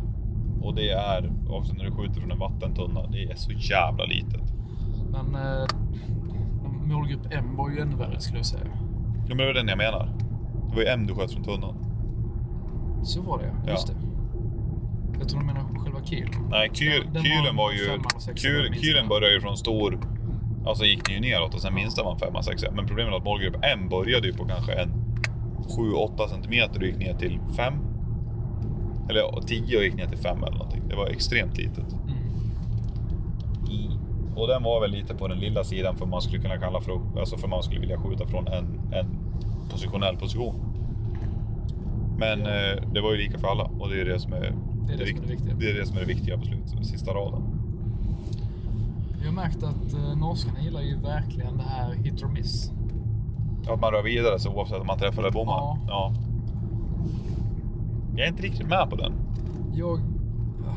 Och 0.61 0.75
det 0.75 0.89
är 0.89 1.31
också 1.49 1.73
när 1.73 1.83
du 1.85 1.91
skjuter 1.91 2.21
från 2.21 2.31
en 2.31 2.39
vattentunna, 2.39 3.07
det 3.07 3.23
är 3.23 3.35
så 3.35 3.51
jävla 3.51 4.05
litet. 4.05 4.53
Men 5.11 5.35
eh, 5.35 5.65
målgrupp 6.85 7.27
M 7.31 7.55
var 7.57 7.69
ju 7.69 7.79
ännu 7.79 7.95
värre 7.95 8.19
skulle 8.19 8.39
jag 8.39 8.45
säga. 8.45 8.65
Ja, 9.27 9.27
men 9.27 9.37
det 9.37 9.45
var 9.45 9.53
den 9.53 9.67
jag 9.67 9.77
menar. 9.77 10.09
Det 10.69 10.75
var 10.75 10.81
ju 10.81 10.87
M 10.87 11.07
du 11.07 11.13
sköt 11.15 11.31
från 11.31 11.43
tunnan. 11.43 11.75
Så 13.07 13.21
var 13.21 13.37
det 13.37 13.51
Ja. 13.65 13.71
just 13.71 13.87
det. 13.87 13.93
Jag 15.19 15.29
tror 15.29 15.39
du 15.39 15.45
menar 15.45 15.61
själva 15.83 16.01
kilen. 16.03 16.29
Nej, 16.49 16.69
Den- 17.13 17.23
kylen 17.23 17.55
var 17.55 17.63
var 17.63 17.71
ju... 17.71 17.85
femma 17.85 18.09
sexa, 18.09 18.47
kylen 18.81 19.07
började 19.07 19.33
ju 19.33 19.41
från 19.41 19.57
stor... 19.57 19.99
Alltså 20.65 20.85
gick 20.85 21.05
den 21.05 21.15
ju 21.15 21.21
neråt 21.21 21.53
och 21.53 21.61
sen 21.61 21.73
minsta 21.73 22.03
var 22.03 22.13
en 22.13 22.19
5 22.19 22.43
6 22.43 22.63
Men 22.75 22.87
problemet 22.87 23.13
är 23.13 23.17
att 23.17 23.23
målgrupp 23.23 23.55
M 23.61 23.89
började 23.89 24.27
ju 24.27 24.33
på 24.33 24.45
kanske 24.45 24.73
en 24.73 24.89
7-8 25.67 26.27
centimeter 26.27 26.79
och 26.79 26.85
gick 26.85 26.97
ner 26.97 27.13
till 27.13 27.39
5. 27.55 27.73
Eller 29.09 29.41
10 29.41 29.77
och 29.77 29.83
gick 29.83 29.95
ner 29.95 30.05
till 30.07 30.17
5 30.17 30.43
eller 30.43 30.57
någonting. 30.57 30.81
Det 30.89 30.95
var 30.95 31.07
extremt 31.07 31.57
litet. 31.57 31.93
Mm. 31.93 32.17
Och 34.35 34.47
den 34.47 34.63
var 34.63 34.81
väl 34.81 34.91
lite 34.91 35.15
på 35.15 35.27
den 35.27 35.39
lilla 35.39 35.63
sidan 35.63 35.95
för 35.95 36.05
man 36.05 36.21
skulle 36.21 36.41
kunna 36.41 36.57
kalla 36.57 36.81
för, 36.81 36.99
alltså 37.19 37.37
för 37.37 37.47
man 37.47 37.63
skulle 37.63 37.79
vilja 37.79 37.97
skjuta 37.99 38.27
från 38.27 38.47
en, 38.47 38.79
en 38.93 39.05
positionell 39.71 40.17
position. 40.17 40.55
Men 42.17 42.41
eh, 42.41 42.83
det 42.93 43.01
var 43.01 43.11
ju 43.11 43.17
lika 43.17 43.37
för 43.37 43.47
alla 43.47 43.63
och 43.63 43.89
det 43.89 44.01
är 44.01 44.05
det 44.05 44.19
som 44.19 44.33
är 44.33 44.53
Det 44.87 44.93
är 44.93 44.97
det 44.97 45.07
som 45.07 45.17
är 45.17 45.21
det 45.21 45.27
viktiga. 45.27 45.53
Det 45.59 45.69
är 45.69 45.73
det 45.79 45.85
som 45.85 45.97
är 45.97 46.01
det 46.01 46.07
viktiga 46.07 46.37
på 46.37 46.45
slutet, 46.45 46.85
sista 46.85 47.11
raden. 47.11 47.41
Jag 49.19 49.25
har 49.27 49.35
märkt 49.35 49.63
att 49.63 49.93
eh, 49.93 50.17
norskarna 50.17 50.59
gillar 50.61 50.81
ju 50.81 50.97
verkligen 50.97 51.57
det 51.57 51.63
här 51.63 51.93
hit 51.93 52.23
or 52.23 52.27
miss. 52.27 52.71
Att 53.69 53.81
man 53.81 53.91
rör 53.91 54.03
vidare 54.03 54.39
så 54.39 54.53
oavsett 54.53 54.81
om 54.81 54.87
man 54.87 54.99
träffar 54.99 55.21
eller 55.21 55.31
bommar. 55.31 55.53
Ja. 55.53 55.77
Ja. 55.87 56.13
Jag 58.15 58.25
är 58.25 58.29
inte 58.29 58.43
riktigt 58.43 58.67
med 58.67 58.89
på 58.89 58.95
den. 58.95 59.13
Jag 59.73 59.99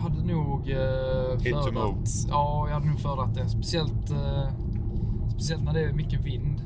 hade 0.00 0.24
nog 0.24 0.70
eh, 0.70 1.38
föredragit... 1.38 2.08
Ja, 2.28 2.66
jag 2.68 2.74
hade 2.74 2.86
nog 2.86 3.00
föredragit 3.00 3.34
det. 3.34 3.48
Speciellt, 3.48 4.10
eh, 4.10 4.48
speciellt 5.28 5.64
när 5.64 5.72
det 5.72 5.80
är 5.80 5.92
mycket 5.92 6.24
vind. 6.24 6.62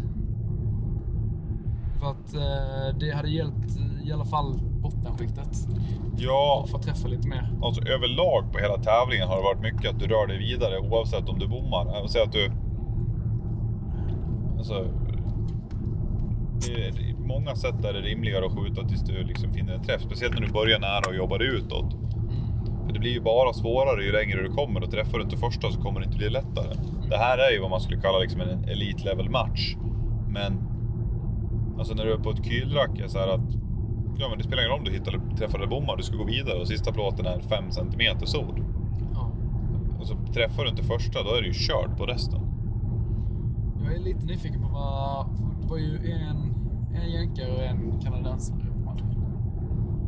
För 2.00 2.10
att 2.10 2.34
eh, 2.34 2.98
det 3.00 3.10
hade 3.16 3.30
hjälpt 3.30 3.78
i 4.04 4.12
alla 4.12 4.24
fall 4.24 4.60
bottenskiktet. 4.82 5.68
Ja, 6.16 6.66
att 6.74 6.82
träffa 6.82 7.08
lite 7.08 7.28
mer. 7.28 7.50
alltså 7.62 7.88
överlag 7.88 8.52
på 8.52 8.58
hela 8.58 8.78
tävlingen 8.78 9.28
har 9.28 9.36
det 9.36 9.42
varit 9.42 9.60
mycket 9.60 9.90
att 9.90 9.98
du 9.98 10.06
rör 10.06 10.26
dig 10.26 10.38
vidare 10.38 10.78
oavsett 10.78 11.28
om 11.28 11.38
du 11.38 11.48
bommar. 11.48 12.06
Säga 12.06 12.24
att 12.24 12.32
du... 12.32 12.52
Alltså... 14.58 14.86
Det 16.60 16.90
det- 16.90 17.14
många 17.26 17.56
sätt 17.56 17.84
är 17.84 17.92
det 17.92 18.00
rimligare 18.00 18.46
att 18.46 18.52
skjuta 18.52 18.88
tills 18.88 19.02
du 19.02 19.24
liksom 19.24 19.52
finner 19.52 19.74
en 19.74 19.82
träff. 19.82 20.02
Speciellt 20.02 20.34
när 20.34 20.46
du 20.46 20.52
börjar 20.52 20.80
nära 20.80 21.08
och 21.08 21.16
jobbar 21.16 21.42
utåt. 21.42 21.92
Mm. 21.92 22.86
För 22.86 22.92
det 22.92 22.98
blir 22.98 23.10
ju 23.10 23.20
bara 23.20 23.52
svårare 23.52 24.04
ju 24.04 24.12
längre 24.12 24.42
du 24.42 24.52
kommer 24.52 24.82
och 24.82 24.90
träffar 24.90 25.18
du 25.18 25.24
inte 25.24 25.36
första 25.36 25.70
så 25.70 25.80
kommer 25.80 26.00
det 26.00 26.06
inte 26.06 26.18
bli 26.18 26.30
lättare. 26.30 26.74
Det 27.10 27.16
här 27.16 27.38
är 27.38 27.50
ju 27.52 27.60
vad 27.60 27.70
man 27.70 27.80
skulle 27.80 28.00
kalla 28.00 28.18
liksom 28.18 28.40
en 28.40 28.64
elite 28.64 29.04
level 29.04 29.30
match. 29.30 29.76
Men 30.28 30.52
alltså 31.78 31.94
när 31.94 32.04
du 32.04 32.12
är 32.12 32.18
på 32.18 32.30
ett 32.30 32.44
kylrack 32.44 32.90
så 33.06 33.18
här 33.18 33.28
att 33.28 33.63
ja, 34.18 34.28
men 34.28 34.38
det 34.38 34.44
spelar 34.44 34.62
ingen 34.62 34.70
roll 34.70 34.78
om 34.78 34.84
du 34.84 35.36
träffar 35.36 35.58
eller 35.58 35.68
bommar, 35.68 35.96
du 35.96 36.02
ska 36.02 36.16
gå 36.16 36.24
vidare 36.24 36.60
och 36.60 36.68
sista 36.68 36.92
plåten 36.92 37.26
är 37.26 37.40
5 37.40 37.70
cm 37.70 38.26
sod. 38.26 38.64
Ja. 39.14 39.32
Och 40.00 40.06
så 40.06 40.14
träffar 40.34 40.64
du 40.64 40.70
inte 40.70 40.82
första, 40.82 41.22
då 41.22 41.34
är 41.34 41.40
du 41.40 41.46
ju 41.46 41.54
körd 41.54 41.96
på 41.98 42.06
resten. 42.06 42.40
Jag 43.84 43.94
är 43.94 43.98
lite 43.98 44.26
nyfiken 44.26 44.62
på 44.62 44.68
vad... 44.68 45.26
Det 45.60 45.70
var 45.70 45.78
ju 45.78 45.96
en, 45.96 46.54
en 46.94 47.10
jänkare 47.10 47.52
och 47.52 47.62
en 47.62 48.00
kanadensare 48.00 48.58
på 48.58 48.80
matchen. 48.90 49.14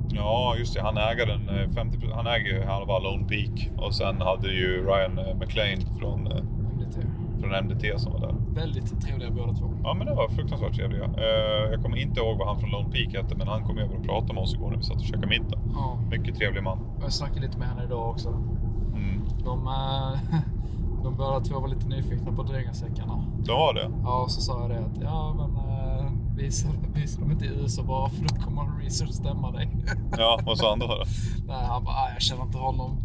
Ja, 0.08 0.54
just 0.58 0.74
det. 0.74 0.82
Han 0.82 0.96
äger, 0.96 1.26
den, 1.26 1.48
eh, 1.48 1.70
50, 1.70 1.98
han 2.14 2.26
äger 2.26 2.46
ju 2.46 2.62
halva 2.62 2.98
Lone 2.98 3.26
Peak 3.28 3.70
och 3.76 3.94
sen 3.94 4.20
hade 4.20 4.48
ju 4.48 4.86
Ryan 4.86 5.18
eh, 5.18 5.36
McLean 5.36 5.80
från, 5.98 6.26
eh, 6.26 6.42
MDT. 6.74 7.00
från 7.40 7.64
MDT 7.64 7.98
som 7.98 8.12
var 8.12 8.20
där. 8.20 8.34
Väldigt 8.56 9.00
trevliga 9.00 9.30
båda 9.30 9.52
två. 9.52 9.70
Ja, 9.84 9.94
men 9.94 10.06
det 10.06 10.14
var 10.14 10.28
fruktansvärt 10.28 10.74
trevliga. 10.76 11.04
Eh, 11.04 11.70
Jag 11.72 11.82
kommer 11.82 11.96
inte 11.96 12.20
ihåg 12.20 12.38
vad 12.38 12.48
han 12.48 12.60
från 12.60 12.70
Lone 12.70 12.88
Peak 12.90 13.14
hette, 13.14 13.34
men 13.36 13.48
han 13.48 13.64
kom 13.64 13.78
över 13.78 13.96
och 13.96 14.04
pratade 14.04 14.34
med 14.34 14.42
oss 14.42 14.54
igår 14.54 14.70
när 14.70 14.76
vi 14.76 14.82
satt 14.82 14.96
och 14.96 15.02
käkade 15.04 15.26
middag. 15.26 15.58
Ja. 15.74 15.98
Mycket 16.10 16.34
trevlig 16.36 16.62
man. 16.62 16.78
Jag 17.00 17.12
snackade 17.12 17.40
lite 17.40 17.58
med 17.58 17.68
henne 17.68 17.84
idag 17.84 18.10
också. 18.10 18.28
Mm. 18.28 19.20
De, 19.44 19.66
eh, 19.66 20.38
de 21.02 21.16
båda 21.16 21.40
två 21.40 21.60
var 21.60 21.68
lite 21.68 21.88
nyfikna 21.88 22.32
på 22.32 22.42
drängarsäckarna. 22.42 23.24
Det 23.44 23.52
var 23.52 23.74
det. 23.74 23.90
Ja, 24.04 24.22
och 24.22 24.30
så 24.30 24.40
sa 24.40 24.60
jag 24.60 24.70
det 24.70 24.78
att 24.78 25.00
ja, 25.02 25.34
men 25.38 25.50
eh, 25.56 26.12
visa, 26.36 26.68
visa 26.94 27.20
dem 27.20 27.30
inte 27.32 27.44
i 27.44 27.48
USA 27.48 27.82
bara 27.82 28.08
för 28.08 28.22
då 28.22 28.34
kommer 28.44 28.78
research 28.84 29.10
stämma 29.12 29.50
dig. 29.50 29.68
Ja, 30.18 30.40
vad 30.46 30.58
sa 30.58 30.70
han 30.70 30.78
då? 30.78 30.86
då? 30.86 31.04
Nej, 31.46 31.64
han 31.68 31.84
bara, 31.84 31.94
"Ah, 31.94 32.10
jag 32.12 32.22
känner 32.22 32.42
inte 32.42 32.58
honom. 32.58 32.96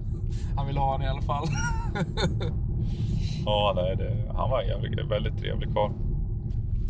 Han 0.55 0.67
vill 0.67 0.77
ha 0.77 0.97
den 0.97 1.01
i 1.05 1.09
alla 1.09 1.21
fall. 1.21 1.45
Ja, 3.45 3.73
nej, 3.75 3.95
det, 3.95 4.33
han 4.35 4.49
var 4.49 4.61
en 4.61 4.67
jävligt, 4.67 5.11
väldigt 5.11 5.37
trevlig 5.37 5.73
karl. 5.73 5.91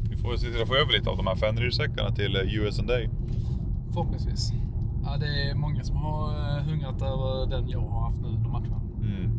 Vi 0.10 0.18
får 0.18 0.30
väl 0.30 0.40
se 0.40 0.48
till 0.48 0.62
att 0.62 0.68
få 0.68 0.76
över 0.76 0.92
lite 0.92 1.10
av 1.10 1.18
de 1.18 1.28
här 1.28 1.36
Fenrir-säckarna 1.36 2.12
till 2.12 2.36
eh, 2.36 2.56
USA. 2.56 2.84
Förhoppningsvis. 3.94 4.54
Ja, 5.04 5.18
det 5.18 5.50
är 5.50 5.56
många 5.56 5.84
som 5.84 5.96
har 5.96 6.30
eh, 6.30 6.64
hungrat 6.64 7.02
över 7.02 7.50
den 7.50 7.70
jag 7.70 7.80
har 7.80 8.02
haft 8.02 8.22
nu 8.22 8.28
under 8.28 8.50
matchen. 8.50 8.82
Mm. 9.02 9.32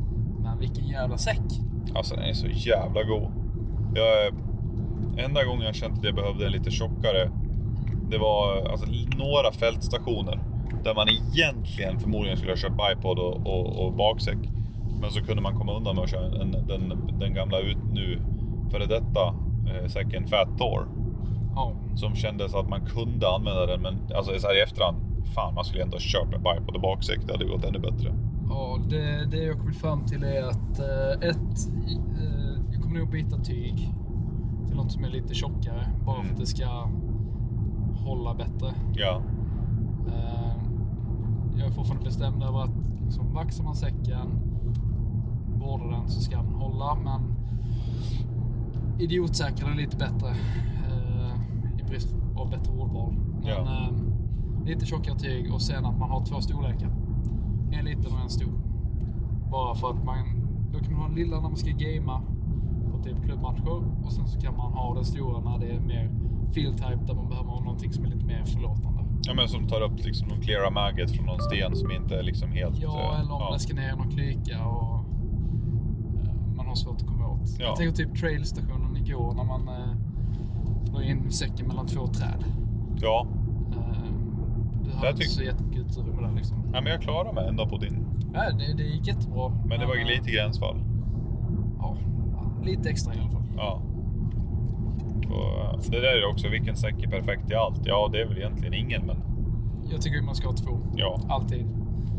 Men 0.43 0.59
vilken 0.59 0.89
jävla 0.89 1.19
säck. 1.19 1.43
Alltså 1.95 2.15
den 2.15 2.25
är 2.25 2.33
så 2.33 2.47
jävla 2.47 3.03
god. 3.03 3.33
Jag, 3.95 4.27
eh, 4.27 5.25
enda 5.25 5.45
gången 5.45 5.67
jag 5.67 5.75
känt 5.75 5.99
att 5.99 6.05
jag 6.05 6.15
behövde 6.15 6.47
en 6.47 6.53
lite 6.53 6.71
tjockare, 6.71 7.31
det 8.11 8.19
var 8.19 8.71
alltså, 8.71 8.87
några 9.19 9.53
fältstationer 9.53 10.41
där 10.85 10.95
man 10.95 11.09
egentligen 11.09 12.01
förmodligen 12.01 12.37
skulle 12.37 12.53
ha 12.53 12.57
kört 12.57 12.97
bipod 12.97 13.19
och, 13.19 13.47
och, 13.47 13.87
och 13.87 13.93
baksäck. 13.93 14.39
Men 15.03 15.11
så 15.11 15.21
kunde 15.21 15.43
man 15.43 15.55
komma 15.59 15.77
undan 15.77 15.95
med 15.97 16.05
att 16.05 16.11
köra 16.11 16.43
en, 16.43 16.51
den, 16.51 16.93
den 17.21 17.35
gamla 17.35 17.59
ut 17.61 17.79
nu 17.93 18.21
före 18.71 18.87
detta 18.87 19.27
eh, 19.71 19.87
säcken 19.89 20.27
Fat 20.27 20.59
Thor. 20.59 20.89
Ja, 21.55 21.73
Som 21.95 22.15
kändes 22.15 22.55
att 22.55 22.69
man 22.69 22.81
kunde 22.87 23.29
använda 23.35 23.67
den, 23.67 23.81
men 23.83 23.95
alltså 24.17 24.39
så 24.39 24.47
här 24.47 24.59
i 24.59 24.63
efterhand, 24.63 24.97
fan 25.35 25.55
man 25.55 25.65
skulle 25.65 25.83
ändå 25.83 25.95
ha 25.97 26.01
kört 26.01 26.31
med 26.31 26.41
bipod 26.41 26.75
och 26.77 26.83
baksäck. 26.83 27.21
Det 27.27 27.33
hade 27.33 27.45
gått 27.45 27.65
ännu 27.65 27.79
bättre. 27.79 28.15
ja 28.49 28.79
det, 28.91 29.27
det 29.31 29.37
jag 29.45 29.59
kommit 29.59 29.77
fram 29.77 30.05
till 30.07 30.25
är 30.25 30.43
att 30.43 30.79
eh, 30.79 31.29
ett, 31.29 31.59
eh, 32.23 32.73
jag 32.73 32.83
kommer 32.83 32.99
nog 32.99 33.11
byta 33.11 33.37
tyg 33.37 33.77
till 34.67 34.77
något 34.77 34.93
som 34.93 35.05
är 35.05 35.09
lite 35.11 35.35
tjockare. 35.35 35.87
Bara 36.07 36.15
Mm. 36.17 36.27
för 36.27 36.35
att 36.35 36.41
det 36.41 36.47
ska 36.47 36.89
hålla 38.05 38.35
bättre. 38.35 38.75
Ja, 38.95 39.23
Eh, 40.09 40.53
Jag 41.59 41.67
är 41.67 41.71
fortfarande 41.71 42.05
bestämd 42.05 42.43
över 42.43 42.59
att 42.63 42.71
liksom, 43.05 43.35
vaxar 43.35 43.65
man 43.65 43.75
säcken, 43.75 44.29
vårdar 45.63 45.91
den 45.91 46.09
så 46.09 46.21
ska 46.21 46.37
den 46.37 46.55
hålla. 46.55 46.95
Men 46.95 47.21
idiotsäkrar 48.99 49.71
är 49.71 49.75
lite 49.77 49.97
bättre 49.97 50.29
eh, 50.91 51.81
i 51.81 51.83
brist 51.89 52.15
av 52.37 52.51
bättre 52.51 52.73
ordval. 52.73 53.13
Men 53.13 53.49
Ja. 53.49 53.59
eh, 53.59 54.65
lite 54.67 54.87
tjockare 54.87 55.19
tyg 55.19 55.53
och 55.55 55.63
sen 55.63 55.85
att 55.87 55.99
man 55.99 56.11
har 56.11 56.25
två 56.25 56.41
storlekar. 56.41 56.91
En 57.73 57.85
liten 57.85 58.13
och 58.13 58.21
en 58.23 58.31
stor. 58.31 58.53
Bara 59.51 59.75
för 59.75 59.91
att 59.91 60.05
man, 60.05 60.17
då 60.73 60.79
kan 60.79 60.93
man 60.93 61.01
ha 61.01 61.07
den 61.09 61.17
lilla 61.17 61.37
när 61.37 61.43
man 61.49 61.57
ska 61.57 61.71
gamea 61.71 62.21
på 62.93 63.03
typ 63.03 63.25
klubbmatcher 63.25 64.05
och 64.05 64.13
sen 64.13 64.27
så 64.27 64.41
kan 64.41 64.57
man 64.57 64.73
ha 64.73 64.95
den 64.95 65.05
stora 65.05 65.41
när 65.41 65.59
det 65.59 65.67
är 65.67 65.81
mer 65.81 66.11
field 66.55 66.77
type 66.77 66.99
där 67.07 67.15
man 67.15 67.29
behöver 67.29 67.49
ha 67.51 67.61
någonting 67.61 67.93
som 67.93 68.05
är 68.05 68.09
lite 68.09 68.25
mer 68.27 68.45
förlåtande. 68.45 69.01
ja 69.23 69.35
men 69.35 69.49
som 69.49 69.69
tar 69.69 69.81
upp 69.81 70.05
liksom 70.05 70.29
någon 70.29 70.41
cleara 70.41 70.71
maggot 70.71 71.11
från 71.11 71.27
någon 71.27 71.41
sten 71.41 71.77
som 71.77 71.91
inte 71.91 72.19
är 72.19 72.23
liksom 72.23 72.53
helt... 72.53 72.79
Ja, 72.83 73.13
eh, 73.15 73.21
eller 73.21 73.33
om 73.33 73.53
det 73.53 73.59
ska 73.59 73.75
ner 73.75 73.97
någon 73.97 74.11
klyka 74.11 74.67
och 74.67 75.02
har 76.73 76.77
svårt 76.77 77.01
att 77.03 77.07
komma 77.07 77.29
åt. 77.29 77.41
Ja. 77.59 77.65
Jag 77.65 77.77
tänker 77.77 77.97
typ 77.97 78.21
trailstationen 78.21 78.97
igår 78.97 79.35
när 79.35 79.45
man 79.45 79.69
eh, 79.69 80.93
la 80.93 81.03
in 81.03 81.31
säcken 81.31 81.67
mellan 81.67 81.87
två 81.87 82.07
träd. 82.07 82.45
Ja, 83.01 83.27
Eh, 83.73 84.13
du 84.85 84.91
hade 84.97 85.09
inte 85.11 85.25
så 85.25 85.43
jättemycket 85.43 85.87
utrymme 85.87 86.23
där 86.23 86.33
liksom. 86.37 86.57
Ja, 86.73 86.81
men 86.81 86.93
jag 86.93 87.03
klarade 87.03 87.33
mig 87.33 87.49
ändå 87.49 87.67
på 87.67 87.77
din. 87.79 88.07
Ja, 88.35 88.51
det, 88.51 88.75
det 88.77 88.83
gick 88.83 89.07
jättebra. 89.07 89.53
Men 89.67 89.81
det 89.81 89.87
var 89.87 89.97
eh, 89.97 90.07
lite 90.07 90.31
gränsfall. 90.31 90.77
Ja, 91.79 91.97
lite 92.65 92.91
extra 92.91 93.15
i 93.15 93.19
alla 93.19 93.31
fall. 93.31 93.43
Ja. 93.57 93.83
Och, 95.29 95.83
det 95.91 96.01
där 96.01 96.23
är 96.23 96.31
också, 96.31 96.49
vilken 96.49 96.77
säck 96.77 97.03
är 97.03 97.11
perfekt 97.11 97.47
till 97.47 97.57
allt? 97.57 97.81
Ja, 97.85 98.09
det 98.13 98.21
är 98.21 98.27
väl 98.29 98.39
egentligen 98.39 98.75
ingen, 98.75 99.07
men 99.07 99.17
Jag 99.91 100.01
tycker 100.03 100.23
man 100.23 100.35
ska 100.35 100.49
ha 100.49 100.57
två. 100.57 100.79
ja. 100.97 101.21
Alltid. 101.29 101.67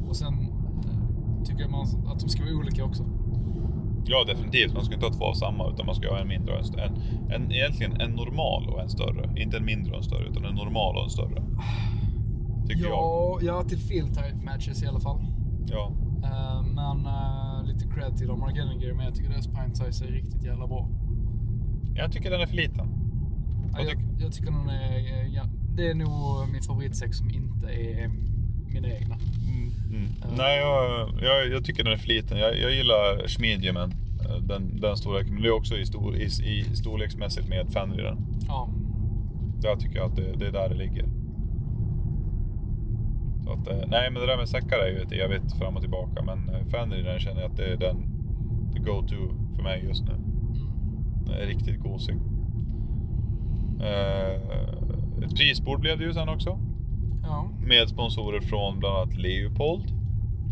Och 0.08 0.16
sen 0.16 0.34
eh, 0.34 1.44
tycker 1.44 1.62
jag 1.62 1.72
man, 1.72 1.86
att 2.08 2.20
de 2.20 2.30
ska 2.30 2.44
vara 2.44 2.56
olika 2.56 2.84
också. 2.84 3.04
Ja, 4.06 4.24
definitivt. 4.28 4.74
Man 4.74 4.86
ska 4.86 4.94
inte 4.94 5.06
ha 5.06 5.14
två 5.14 5.26
av 5.26 5.34
samma, 5.34 5.70
utan 5.74 5.86
man 5.86 5.96
ska 5.96 6.10
ha 6.10 6.20
en 6.20 6.28
mindre 6.28 6.54
och 6.54 6.60
en 6.60 6.66
större. 6.66 6.86
En, 6.86 7.32
en, 7.32 7.52
egentligen 7.52 8.02
en 8.02 8.12
normal 8.12 8.70
och 8.70 8.82
en 8.82 8.90
större. 8.90 9.42
Inte 9.42 9.58
en 9.58 9.66
mindre 9.66 9.92
och 9.92 9.98
en 9.98 10.04
större, 10.04 10.26
utan 10.28 10.46
en 10.46 10.56
normal 10.56 10.96
och 10.98 11.04
en 11.04 11.10
större. 11.10 11.44
Tycker 12.68 12.82
jag. 12.84 12.92
Ja, 12.92 13.40
ja, 13.42 13.64
till 13.64 13.78
field 13.78 14.14
type 14.14 14.36
matches 14.46 14.84
i 14.84 14.88
alla 14.88 15.00
fall. 15.00 15.20
Ja. 15.68 15.92
Eh, 16.24 16.62
men 16.64 17.06
eh, 17.06 17.64
lite 17.66 17.88
cred 17.96 18.18
till 18.18 18.32
Armageddon 18.32 18.80
Gear, 18.82 18.94
men 18.94 19.06
jag 19.06 19.16
tycker 19.16 19.30
deras 19.30 19.48
pint 19.48 19.78
size 19.78 20.06
är 20.06 20.12
riktigt 20.12 20.44
jävla 20.44 20.68
bra. 20.68 20.90
Jag 21.96 22.12
tycker 22.12 22.32
den 22.32 22.42
är 22.42 22.46
för 22.46 22.56
liten. 22.56 22.88
Ja, 23.74 23.80
jag, 23.80 23.90
tycker- 23.90 24.16
jag 24.20 24.34
tycker 24.34 24.52
den 24.52 24.70
är, 24.70 25.36
ja, 25.36 25.44
det 25.76 25.90
är 25.90 25.96
nog 25.96 26.50
min 26.52 26.62
favoritsäck 26.62 27.14
som 27.14 27.30
inte 27.30 27.68
är 27.68 28.08
mina 28.74 28.88
egna. 28.88 29.16
Mm. 29.48 29.73
Nej, 30.38 30.60
jag, 30.60 31.10
jag, 31.22 31.48
jag 31.48 31.66
tycker 31.66 31.84
den 31.84 31.94
är 31.94 31.98
för 31.98 32.08
liten. 32.08 32.38
Jag, 32.38 32.60
jag 32.60 32.72
gillar 32.72 33.28
Schmidjemen, 33.28 33.92
eh, 34.26 34.36
den, 34.42 34.80
den 34.82 34.98
storleken. 34.98 35.34
Men 35.34 35.44
det 35.44 35.48
är 35.50 35.56
också 35.56 35.78
i, 35.78 35.86
stor, 35.86 36.16
i, 36.16 36.26
i 36.26 36.64
storleksmässigt 36.76 37.50
med 37.50 37.74
Fenriren. 37.74 38.18
Ja, 38.48 38.70
Där 39.62 39.76
tycker 39.76 39.96
jag 39.96 40.10
att 40.10 40.16
det, 40.16 40.34
det 40.40 40.48
är 40.48 40.52
där 40.52 40.70
det 40.70 40.76
ligger. 40.76 41.06
Att, 43.48 43.68
eh, 43.68 43.88
nej, 43.88 44.12
men 44.12 44.22
det 44.22 44.28
där 44.28 44.38
med 44.38 44.50
säckar 44.50 44.78
är 44.78 44.88
ju 44.88 44.98
ett 44.98 45.12
evigt 45.12 45.58
fram 45.58 45.76
och 45.76 45.82
tillbaka. 45.82 46.22
Men 46.22 46.50
eh, 46.50 46.66
Fenriren 46.66 47.20
känner 47.20 47.42
jag 47.42 47.52
att 47.52 47.58
det 47.58 47.66
är 47.66 47.78
den 47.78 47.98
the 48.74 48.80
go-to 48.80 49.16
för 49.56 49.64
mig 49.64 49.86
just 49.88 50.04
nu. 50.04 50.12
mm. 50.12 50.26
Den 51.26 51.36
är 51.36 51.46
riktigt 51.46 51.80
gosig. 51.80 52.16
Eh, 53.82 54.34
ett 55.24 55.36
prisbord 55.36 55.80
blev 55.80 55.98
det 55.98 56.04
ju 56.04 56.14
sen 56.14 56.30
också. 56.30 56.60
Ja. 57.24 57.50
Med 57.66 57.90
sponsorer 57.90 58.42
från 58.42 58.80
bland 58.80 58.98
annat 58.98 59.16
Leopold. 59.16 59.84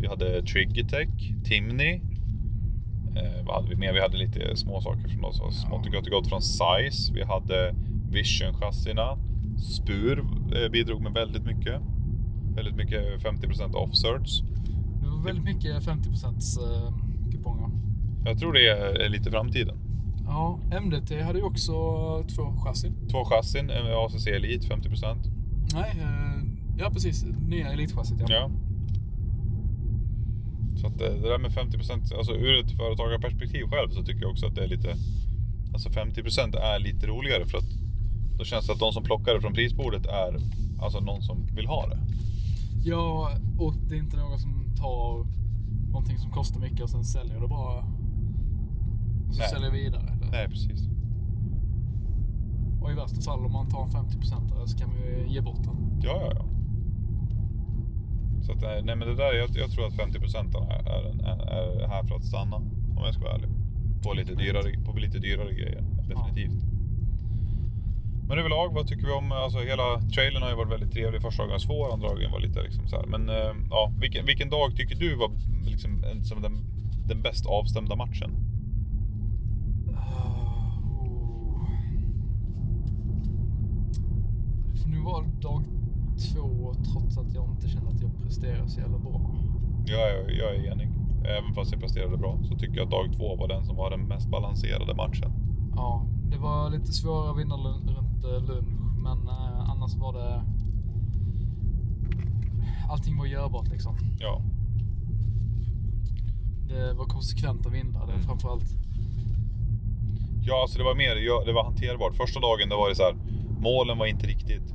Vi 0.00 0.08
hade 0.08 0.42
Triggertech, 0.42 1.08
Timney. 1.44 2.00
Eh, 3.16 3.44
vad 3.46 3.54
hade 3.54 3.68
vi 3.68 3.76
mer? 3.76 3.92
Vi 3.92 4.00
hade 4.00 4.16
lite 4.16 4.56
små 4.56 4.80
saker 4.80 5.08
från 5.08 5.24
oss. 5.24 5.62
Smått 5.66 5.86
och 5.86 5.92
gott 5.92 6.06
och 6.06 6.12
gott 6.12 6.28
från 6.28 6.42
Size. 6.42 7.12
Vi 7.14 7.22
hade 7.24 7.74
Vision-chassina. 8.10 9.18
Spur 9.58 10.18
eh, 10.54 10.70
bidrog 10.70 11.02
med 11.02 11.12
väldigt 11.12 11.44
mycket. 11.44 11.80
Väldigt 12.54 12.74
mycket 12.74 13.24
50% 13.24 13.74
off-certs. 13.74 14.42
Det 15.02 15.08
var 15.08 15.22
väldigt 15.24 15.44
mycket 15.44 15.82
50% 15.82 16.26
eh, 16.26 16.94
kuponger. 17.32 17.70
Jag 18.24 18.38
tror 18.38 18.52
det 18.52 18.68
är, 18.68 19.08
lite 19.08 19.30
framtiden. 19.30 19.76
Ja, 20.26 20.58
MDT 20.80 21.22
hade 21.22 21.38
ju 21.38 21.44
också 21.44 21.72
två 22.36 22.56
chassin. 22.64 23.08
Två 23.10 23.24
chassin, 23.24 23.70
en 23.70 23.86
ACC 23.86 24.26
Elite 24.26 24.66
50%. 24.66 25.16
Nej, 25.74 25.92
eh, 26.00 26.41
ja 26.78 26.90
precis. 26.90 27.24
Nya 27.24 27.72
elitchassit 27.72 28.20
ja. 28.20 28.26
Ja. 28.28 28.50
Så 30.76 30.86
att 30.86 31.00
eh, 31.00 31.08
det 31.08 31.28
där 31.28 31.38
med 31.38 31.50
50%, 31.50 32.16
alltså 32.18 32.32
ur 32.32 32.64
ett 32.64 32.70
företagarperspektiv 32.76 33.64
själv 33.64 33.90
så 33.90 34.02
tycker 34.02 34.22
jag 34.22 34.30
också 34.30 34.46
att 34.46 34.54
det 34.54 34.64
är 34.64 34.68
lite... 34.68 34.94
Alltså 35.72 35.88
50% 35.88 36.56
är 36.56 36.78
lite 36.78 37.06
roligare 37.06 37.46
för 37.46 37.58
att 37.58 37.70
då 38.38 38.44
känns 38.44 38.66
det 38.66 38.72
att 38.72 38.78
de 38.78 38.92
som 38.92 39.02
plockar 39.02 39.34
det 39.34 39.40
från 39.40 39.52
prisbordet 39.52 40.06
är 40.06 40.36
alltså 40.82 41.00
någon 41.00 41.22
som 41.22 41.46
vill 41.46 41.66
ha 41.66 41.86
det. 41.88 41.98
Ja, 42.84 43.30
och 43.58 43.74
det 43.88 43.94
är 43.94 43.98
inte 43.98 44.16
någon 44.16 44.38
som 44.38 44.74
tar 44.76 45.26
någonting 45.92 46.18
som 46.18 46.30
kostar 46.30 46.60
mycket 46.60 46.80
och 46.80 46.90
sen 46.90 47.04
säljer 47.04 47.40
det 47.40 47.48
bara. 47.48 47.78
Och 49.28 49.34
så 49.34 49.38
Nej. 49.38 49.48
säljer 49.48 49.70
vidare. 49.70 50.18
Nej, 50.32 50.48
precis. 50.48 50.88
Och 52.82 52.90
i 52.90 52.94
värsta 52.94 53.20
fall 53.20 53.46
om 53.46 53.52
man 53.52 53.68
tar 53.68 53.82
en 53.82 53.90
50% 53.90 54.66
så 54.66 54.78
kan 54.78 54.88
man 54.88 54.98
ju 54.98 55.26
ge 55.28 55.40
bort 55.40 55.62
den. 55.64 56.00
Ja, 56.02 56.20
ja, 56.20 56.32
ja. 56.34 56.51
Så 58.42 58.52
att, 58.52 58.62
eh, 58.62 58.84
nej 58.84 58.96
men 58.96 59.08
det 59.08 59.14
där, 59.14 59.32
jag, 59.32 59.50
jag 59.54 59.70
tror 59.70 59.86
att 59.86 59.92
50% 59.92 60.72
är, 60.72 60.88
är, 60.88 61.04
är, 61.28 61.80
är 61.80 61.88
här 61.88 62.04
för 62.04 62.14
att 62.14 62.24
stanna. 62.24 62.56
Om 62.96 63.02
jag 63.04 63.14
ska 63.14 63.22
vara 63.22 63.34
ärlig. 63.34 63.48
På 64.02 64.12
lite 64.12 64.34
dyrare, 64.34 64.84
på 64.84 64.98
lite 64.98 65.18
dyrare 65.18 65.54
grejer, 65.54 65.84
definitivt. 66.08 66.64
Men 68.28 68.38
överlag, 68.38 68.74
vad 68.74 68.86
tycker 68.86 69.06
vi 69.06 69.12
om, 69.12 69.32
alltså 69.32 69.58
hela 69.58 70.00
trailern 70.14 70.42
har 70.42 70.50
ju 70.50 70.56
varit 70.56 70.72
väldigt 70.72 70.92
trevlig. 70.92 71.22
Första 71.22 71.46
dagen 71.46 71.60
svår, 71.60 71.92
andra 71.92 72.08
dagen 72.08 72.32
var 72.32 72.40
lite 72.40 72.62
liksom 72.62 72.88
så 72.88 72.96
här. 72.96 73.06
Men 73.06 73.28
eh, 73.28 73.54
ja, 73.70 73.92
vilken, 74.00 74.26
vilken 74.26 74.50
dag 74.50 74.76
tycker 74.76 74.94
du 74.94 75.16
var 75.16 75.30
liksom 75.64 76.04
som 76.22 76.42
den, 76.42 76.64
den 77.08 77.22
bäst 77.22 77.46
avstämda 77.46 77.96
matchen? 77.96 78.30
Ah, 79.96 80.82
oh. 81.00 81.66
Det 84.72 84.78
får 84.78 84.88
nu 84.88 85.00
vara 85.00 85.24
dag 85.24 85.64
två 86.32 86.74
trots 86.92 87.18
att 87.18 87.34
jag 87.34 87.44
inte 87.50 87.68
känner 87.68 87.90
att 87.90 88.00
jag 88.00 88.10
presterar 88.22 88.66
så 88.66 88.80
jävla 88.80 88.98
bra. 88.98 89.20
Jag 89.86 90.00
är, 90.10 90.30
jag 90.38 90.54
är 90.56 90.72
enig. 90.72 90.88
Även 91.38 91.54
fast 91.54 91.72
jag 91.72 91.80
presterade 91.80 92.16
bra 92.16 92.38
så 92.42 92.56
tycker 92.56 92.76
jag 92.76 92.84
att 92.84 92.90
dag 92.90 93.12
två 93.16 93.36
var 93.36 93.48
den 93.48 93.64
som 93.64 93.76
var 93.76 93.90
den 93.90 94.00
mest 94.00 94.28
balanserade 94.30 94.94
matchen. 94.94 95.32
Ja, 95.76 96.06
det 96.30 96.38
var 96.38 96.70
lite 96.70 96.92
svårare 96.92 97.30
att 97.30 97.38
vinna 97.38 97.54
lun- 97.56 97.94
runt 97.96 98.24
eh, 98.24 98.54
lunch, 98.54 99.02
men 99.02 99.28
eh, 99.28 99.70
annars 99.70 99.94
var 99.96 100.12
det... 100.12 100.42
Allting 102.90 103.18
var 103.18 103.26
görbart 103.26 103.68
liksom. 103.68 103.96
Ja, 104.20 104.40
Det 106.68 106.92
var 106.94 107.04
konsekventa 107.04 107.68
vindar, 107.68 108.06
det 108.06 108.12
Mm. 108.12 108.22
framförallt. 108.24 108.64
Ja, 110.44 110.62
alltså 110.62 110.78
det 110.78 110.84
var 110.84 110.94
mer, 110.94 111.44
det 111.46 111.52
var 111.52 111.64
hanterbart. 111.64 112.14
Första 112.14 112.40
dagen 112.40 112.68
då 112.70 112.76
var 112.76 112.88
det 112.88 112.94
så 112.94 113.02
här, 113.02 113.14
målen 113.60 113.98
var 113.98 114.06
inte 114.06 114.26
riktigt 114.26 114.74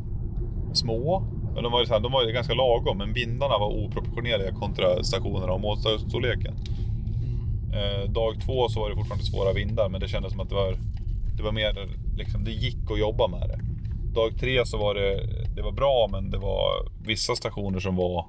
små. 0.74 1.24
Men 1.58 1.64
de 1.64 1.72
var, 1.72 1.80
ju 1.80 1.86
så 1.86 1.94
här, 1.94 2.00
de 2.00 2.12
var 2.12 2.26
ju 2.26 2.32
ganska 2.32 2.54
lagom, 2.54 2.98
men 2.98 3.14
vindarna 3.14 3.58
var 3.58 3.68
oproportionerliga 3.68 4.52
kontra 4.52 5.04
stationerna 5.04 5.54
och 5.54 5.62
målstorleken. 5.62 6.54
Eh, 7.74 8.12
dag 8.12 8.42
två 8.46 8.70
så 8.70 8.80
var 8.80 8.90
det 8.90 8.96
fortfarande 8.96 9.26
svåra 9.26 9.54
vindar, 9.54 9.90
men 9.90 10.02
det 10.02 10.08
kändes 10.08 10.32
som 10.32 10.42
att 10.42 10.50
det 10.50 10.56
var, 10.56 10.78
det 11.38 11.44
var 11.44 11.52
mer, 11.52 11.90
liksom, 12.18 12.44
det 12.44 12.52
gick 12.52 12.92
att 12.92 13.00
jobba 13.00 13.28
med 13.28 13.50
det. 13.50 13.60
Dag 14.14 14.40
tre 14.40 14.66
så 14.66 14.78
var 14.78 14.96
det, 14.96 15.28
det 15.56 15.62
var 15.62 15.72
bra, 15.72 16.10
men 16.12 16.32
det 16.32 16.38
var 16.38 16.90
vissa 17.06 17.36
stationer 17.36 17.80
som 17.80 17.96
var, 17.96 18.26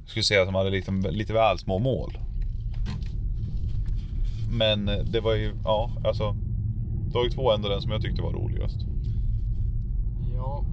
jag 0.00 0.08
skulle 0.08 0.24
säga, 0.24 0.44
som 0.44 0.54
hade 0.54 0.70
liksom, 0.70 1.06
lite 1.10 1.32
väl 1.32 1.58
små 1.58 1.78
mål. 1.78 2.18
Men 4.50 4.86
det 4.86 5.20
var 5.20 5.34
ju, 5.34 5.52
ja, 5.64 5.90
alltså. 6.04 6.36
Dag 7.12 7.32
två 7.32 7.50
är 7.50 7.54
ändå 7.54 7.68
den 7.68 7.82
som 7.82 7.90
jag 7.90 8.02
tyckte 8.02 8.22
var 8.22 8.32
roligast. 8.32 8.76
Ja, 10.34 10.64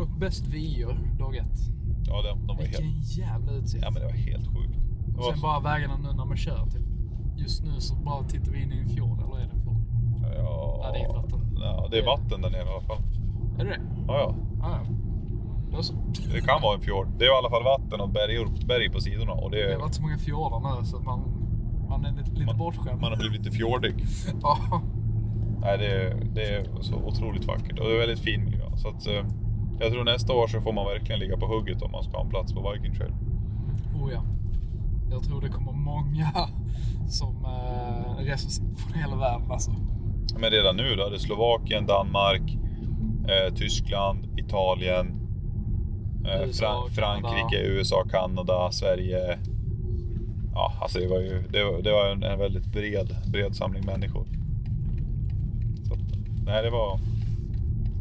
dock 0.00 0.18
bäst 0.18 0.46
vyer 0.46 0.86
dag 1.18 1.36
ett. 1.36 1.58
Ja, 2.06 2.22
de, 2.22 2.46
de 2.46 2.56
var 2.56 2.64
helt, 2.64 2.80
Vilken 2.80 3.00
jävla 3.00 3.52
utsikt. 3.52 3.82
ja 3.84 3.90
men 3.90 4.00
det 4.02 4.06
var 4.06 4.14
helt 4.14 4.46
sjukt. 4.46 4.78
Var 5.16 5.22
sen 5.30 5.36
så- 5.40 5.42
bara 5.46 5.60
vägarna 5.60 5.96
nu 5.96 6.08
när 6.12 6.24
man 6.24 6.36
kör. 6.36 6.66
Typ. 6.66 6.86
Just 7.36 7.64
nu 7.64 7.70
så 7.80 7.94
bara 7.94 8.22
tittar 8.24 8.52
vi 8.52 8.62
in 8.62 8.72
i 8.72 8.78
en 8.78 8.88
fjord, 8.88 9.18
eller 9.18 9.34
är 9.36 9.46
det 9.46 9.52
en 9.54 9.62
fjord? 9.62 9.76
Ja, 10.22 10.80
Ja, 10.82 10.90
det 10.92 10.98
är 10.98 11.00
inget 11.04 11.16
vatten. 11.16 11.40
Ja, 11.60 11.88
det 11.90 11.98
är 11.98 12.06
vatten 12.06 12.42
där 12.42 12.50
nere 12.50 12.66
i 12.66 12.68
alla 12.72 12.80
fall. 12.80 13.02
Är 13.58 13.64
det 13.64 13.70
det? 13.70 13.80
Ja, 14.08 14.18
ja. 14.18 14.34
Ja, 14.62 14.78
ja. 14.78 15.82
Det 16.32 16.40
kan 16.40 16.62
vara 16.62 16.74
en 16.74 16.80
fjord. 16.80 17.06
Det 17.18 17.24
är 17.24 17.34
i 17.34 17.38
alla 17.38 17.50
fall 17.50 17.64
vatten 17.64 18.00
och 18.00 18.08
berg, 18.10 18.66
berg 18.66 18.90
på 18.90 19.00
sidorna. 19.00 19.32
Och 19.32 19.50
det, 19.50 19.66
Det 19.66 19.72
har 19.74 19.80
varit 19.80 19.94
så 19.94 20.02
många 20.02 20.18
fjordar 20.18 20.78
nu 20.80 20.84
så 20.86 20.96
att 20.96 21.04
man, 21.04 21.20
man 21.88 22.04
är 22.04 22.12
lite, 22.12 22.30
lite 22.30 22.44
Man- 22.46 22.58
bortskämd. 22.58 23.00
man 23.00 23.10
har 23.12 23.18
blivit 23.18 23.38
lite 23.44 23.56
fjordig. 23.56 23.94
Ja. 24.42 24.82
Nej, 25.60 25.78
det, 25.78 25.86
är- 25.86 26.24
det 26.34 26.42
är 26.42 26.66
så 26.80 26.94
otroligt 26.94 27.44
vackert 27.44 27.78
och 27.78 27.84
det 27.88 27.94
är 27.94 27.98
väldigt 27.98 28.18
fin 28.20 28.44
miljö. 28.44 28.76
Så 28.76 28.88
att, 28.88 29.06
eh, 29.06 29.24
jag 29.80 29.92
tror 29.92 30.04
nästa 30.04 30.32
år 30.32 30.46
så 30.48 30.60
får 30.60 30.72
man 30.72 30.86
verkligen 30.86 31.18
ligga 31.20 31.36
på 31.36 31.46
hugget 31.46 31.82
om 31.82 31.90
man 31.90 32.02
ska 32.04 32.12
ha 32.16 32.24
en 32.24 32.30
plats 32.30 32.52
på 32.52 32.72
Viking 32.72 32.94
Trail. 32.94 33.12
Oh 34.02 34.12
ja. 34.12 34.22
Jag 35.10 35.22
tror 35.22 35.40
det 35.40 35.48
kommer 35.48 35.72
många 35.72 36.30
som 37.08 37.44
äh, 37.44 38.24
reser 38.24 38.76
från 38.76 38.92
hela 38.98 39.16
världen 39.16 39.50
alltså. 39.50 39.70
Men 40.38 40.50
redan 40.50 40.76
nu 40.76 40.94
då, 40.96 41.08
det 41.08 41.16
är 41.16 41.18
Slovakien, 41.18 41.86
Danmark, 41.86 42.42
eh, 43.28 43.54
Tyskland, 43.54 44.18
Italien, 44.38 45.06
eh, 46.26 46.42
USA, 46.48 46.66
Fran- 46.66 46.90
Frankrike, 46.90 47.56
Kanada. 47.56 47.66
USA, 47.68 48.04
Kanada, 48.10 48.70
Sverige. 48.72 49.38
Ja, 50.54 50.72
alltså 50.80 50.98
det 50.98 51.08
var 51.08 51.20
ju 51.20 51.42
det 51.52 51.64
var, 51.64 51.82
det 51.82 51.92
var 51.92 52.10
en, 52.10 52.22
en 52.22 52.38
väldigt 52.38 52.66
bred, 52.66 53.16
bred 53.32 53.56
samling 53.56 53.84
människor. 53.86 54.26
Så, 55.88 55.94
nej, 56.44 56.62
det 56.62 56.70
var... 56.70 57.00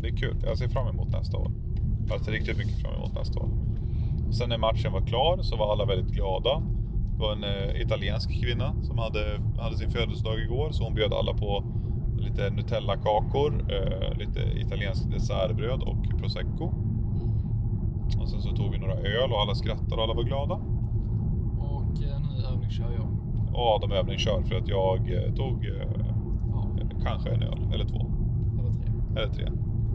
Det 0.01 0.07
är 0.07 0.17
kul. 0.17 0.35
Jag 0.45 0.57
ser 0.57 0.67
fram 0.67 0.87
emot 0.87 1.09
nästa 1.11 1.37
år. 1.37 1.51
Jag 2.09 2.21
ser 2.21 2.31
riktigt 2.31 2.57
mycket 2.57 2.81
fram 2.81 2.93
emot 2.93 3.13
nästa 3.15 3.39
år. 3.39 3.49
Sen 4.31 4.49
när 4.49 4.57
matchen 4.57 4.91
var 4.91 5.01
klar 5.01 5.37
så 5.41 5.55
var 5.55 5.71
alla 5.71 5.85
väldigt 5.85 6.13
glada. 6.15 6.61
Det 7.13 7.19
var 7.19 7.31
en 7.31 7.43
eh, 7.43 7.81
italiensk 7.81 8.41
kvinna 8.41 8.73
som 8.83 8.97
hade, 8.97 9.39
hade 9.59 9.77
sin 9.77 9.89
födelsedag 9.89 10.39
igår 10.39 10.71
så 10.71 10.83
hon 10.83 10.93
bjöd 10.95 11.13
alla 11.13 11.33
på 11.33 11.63
lite 12.17 12.49
Nutella-kakor, 12.49 13.51
eh, 13.73 14.17
lite 14.17 14.39
italienskt 14.59 15.11
dessertbröd 15.11 15.81
och 15.83 16.19
prosecco. 16.19 16.73
Och 18.21 18.29
sen 18.29 18.41
så 18.41 18.55
tog 18.55 18.71
vi 18.71 18.77
några 18.77 18.93
öl 18.93 19.31
och 19.31 19.41
alla 19.41 19.55
skrattade 19.55 19.95
och 19.95 20.03
alla 20.03 20.13
var 20.13 20.23
glada. 20.23 20.53
Och 21.59 22.03
äh, 22.03 22.19
nu 22.19 22.45
övningskör 22.53 22.91
jag. 22.97 23.07
Och 23.53 23.75
Adam 23.75 23.91
övningskör 23.91 24.41
för 24.41 24.55
att 24.55 24.67
jag 24.67 24.99
eh, 25.13 25.33
tog 25.33 25.65
eh, 25.65 25.71
Ja, 26.51 26.67
kanske 27.05 27.29
en 27.29 27.43
öl 27.43 27.59
eller 27.73 27.85
två. 27.85 28.05
eller 28.59 28.71
tre. 28.71 28.91
Eller 29.15 29.33
tre. 29.33 29.49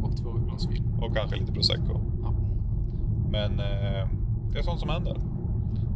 Och 0.04 0.16
två 0.16 0.30
glas 0.32 0.68
vin. 0.70 0.98
Och 1.02 1.16
kanske 1.16 1.36
lite 1.36 1.52
prosecco. 1.52 2.00
Ja. 2.22 2.34
Men 3.30 3.50
eh, 3.60 4.08
det 4.52 4.58
är 4.58 4.62
sånt 4.62 4.80
som 4.80 4.88
händer. 4.88 5.16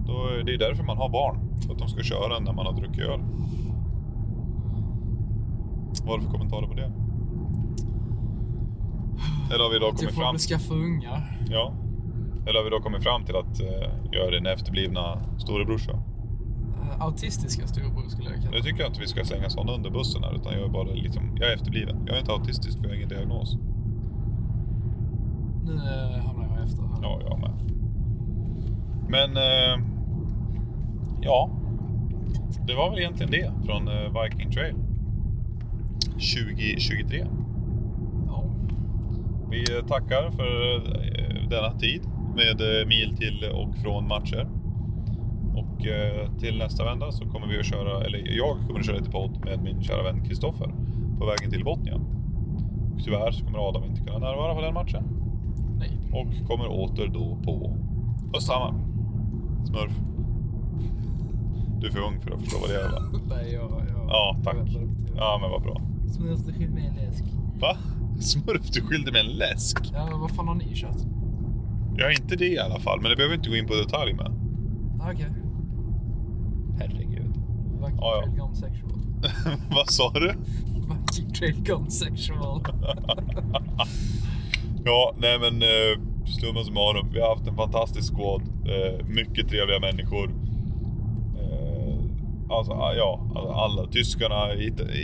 Då, 0.06 0.42
det 0.46 0.54
är 0.54 0.58
därför 0.58 0.84
man 0.84 0.96
har 0.96 1.08
barn. 1.08 1.36
För 1.66 1.72
att 1.72 1.78
de 1.78 1.88
ska 1.88 2.02
köra 2.02 2.38
när 2.38 2.52
man 2.52 2.66
har 2.66 2.72
druckit 2.72 3.04
öl. 3.04 3.20
Vad 6.04 6.10
har 6.10 6.18
du 6.18 6.24
för 6.24 6.32
kommentarer 6.32 6.66
på 6.66 6.74
det? 6.74 6.92
Eller 9.52 9.64
har 9.64 9.70
vi 9.70 9.78
då 9.78 9.86
jag 9.86 9.96
kommit 9.96 10.14
fram 10.14 10.38
skaffa 10.38 10.74
ungar. 10.74 11.38
Ja. 11.50 11.72
Eller 12.46 12.58
har 12.58 12.64
vi 12.64 12.70
då 12.70 12.80
kommit 12.80 13.02
fram 13.02 13.24
till 13.24 13.36
att 13.36 13.60
eh, 13.60 14.12
göra 14.12 14.30
din 14.30 14.46
efterblivna 14.46 15.20
storebrorsa? 15.38 15.92
Eh, 15.92 17.02
Autistiska 17.02 17.66
storebror 17.66 18.08
skulle 18.08 18.30
jag 18.30 18.42
kalla 18.42 18.56
det. 18.56 18.62
tycker 18.62 18.80
jag 18.80 18.90
inte 18.90 19.00
vi 19.00 19.06
ska 19.06 19.24
slänga 19.24 19.50
sådana 19.50 19.72
under 19.72 19.90
bussen 19.90 20.24
här, 20.24 20.34
utan 20.34 20.52
jag 20.52 20.62
är 20.62 20.68
bara 20.68 20.92
liksom, 20.92 21.36
jag 21.40 21.50
är 21.50 21.54
efterbliven. 21.54 21.96
Jag 22.06 22.16
är 22.16 22.20
inte 22.20 22.32
autistisk 22.32 22.78
för 22.78 22.84
jag 22.84 22.90
har 22.90 22.96
ingen 22.96 23.08
diagnos. 23.08 23.56
Nu 25.68 25.74
eh, 25.74 26.26
hamnar 26.26 26.56
jag 26.56 26.64
efter 26.64 26.82
här. 26.82 26.98
Ja, 27.02 27.20
jag 27.28 27.38
med. 27.38 27.50
Men, 29.08 29.36
eh, 29.36 29.84
ja. 31.20 31.50
Det 32.66 32.74
var 32.74 32.90
väl 32.90 32.98
egentligen 32.98 33.32
det 33.32 33.66
från 33.66 33.88
eh, 33.88 34.22
Viking 34.22 34.50
Trail 34.50 34.74
2023. 36.02 37.26
Ja. 38.26 38.44
Vi 39.50 39.64
tackar 39.88 40.30
för 40.30 40.76
eh, 40.76 41.48
denna 41.50 41.72
tid 41.72 42.02
med 42.34 42.86
mil 42.86 43.16
till 43.16 43.44
och 43.54 43.76
från 43.76 44.08
matcher. 44.08 44.48
Och 45.54 45.86
till 46.40 46.58
nästa 46.58 46.84
vända 46.84 47.12
så 47.12 47.28
kommer 47.28 47.46
vi 47.46 47.58
att 47.58 47.66
köra, 47.66 48.04
eller 48.04 48.36
jag 48.36 48.56
kommer 48.66 48.80
att 48.80 48.86
köra 48.86 48.96
lite 48.96 49.10
podd 49.10 49.44
med 49.44 49.62
min 49.62 49.82
kära 49.82 50.02
vän 50.02 50.24
Kristoffer 50.24 50.70
på 51.18 51.26
vägen 51.26 51.50
till 51.50 51.64
Botnia. 51.64 51.94
Och 52.94 53.04
tyvärr 53.04 53.30
så 53.30 53.44
kommer 53.44 53.68
Adam 53.68 53.84
inte 53.84 54.00
kunna 54.00 54.18
närvara 54.18 54.54
på 54.54 54.60
den 54.60 54.74
matchen. 54.74 55.17
Och 56.12 56.48
kommer 56.48 56.68
åter 56.68 57.08
då 57.08 57.38
på 57.44 57.76
Östhammar. 58.36 58.74
Smurf. 59.64 59.92
Du 61.80 61.86
är 61.86 61.90
för 61.90 62.00
ung 62.00 62.20
för 62.20 62.30
att 62.30 62.40
förstå 62.40 62.58
vad 62.60 62.70
det 62.70 62.80
är 62.80 62.90
va? 62.90 63.02
Nej, 63.28 63.52
jag... 63.52 63.62
jag 63.62 64.08
Ja, 64.08 64.36
tack. 64.44 64.56
Ja, 65.16 65.38
men 65.40 65.50
vad 65.50 65.62
bra. 65.62 65.80
Smurf, 66.08 66.40
det 66.46 66.52
skiljer 66.52 66.70
med 66.70 66.84
en 66.84 66.94
läsk. 66.94 67.24
Va? 67.60 67.76
Smurf, 68.20 68.70
du 68.72 68.80
skyllde 68.80 69.12
med 69.12 69.20
en 69.20 69.32
läsk? 69.32 69.78
Ja, 69.92 70.08
vad 70.20 70.30
fan 70.30 70.48
har 70.48 70.54
ni 70.54 70.74
kört? 70.74 70.96
Ja, 71.96 72.10
inte 72.10 72.36
det 72.36 72.48
i 72.48 72.58
alla 72.58 72.80
fall, 72.80 73.00
men 73.00 73.10
det 73.10 73.16
behöver 73.16 73.32
vi 73.32 73.38
inte 73.38 73.50
gå 73.50 73.56
in 73.56 73.66
på 73.66 73.74
detalj 73.74 74.14
med. 74.14 74.32
Ah, 75.00 75.12
Okej. 75.12 75.26
Herregud. 76.78 77.32
Viking 77.80 77.98
Ja, 78.00 78.16
ja. 78.16 78.22
Trail 78.22 78.38
Gone 78.38 78.54
Sexual. 78.54 78.92
vad 79.70 79.90
sa 79.90 80.12
du? 80.12 80.34
Viking 80.88 81.32
Trail 81.32 81.64
Gone 81.66 81.90
Sexual. 81.90 82.62
Ja, 84.84 85.14
nej 85.18 85.38
men 85.38 85.62
eh, 85.62 85.94
summa 86.26 86.64
summarum. 86.64 87.10
Vi 87.12 87.20
har 87.20 87.28
haft 87.28 87.46
en 87.46 87.56
fantastisk 87.56 88.14
squad. 88.14 88.42
Eh, 88.42 89.06
mycket 89.06 89.48
trevliga 89.48 89.80
människor. 89.80 90.30
Eh, 91.40 91.98
alltså, 92.56 92.72
ah, 92.72 92.94
ja, 92.94 93.20
alltså, 93.34 93.52
alla. 93.52 93.86
Tyskarna, 93.86 94.54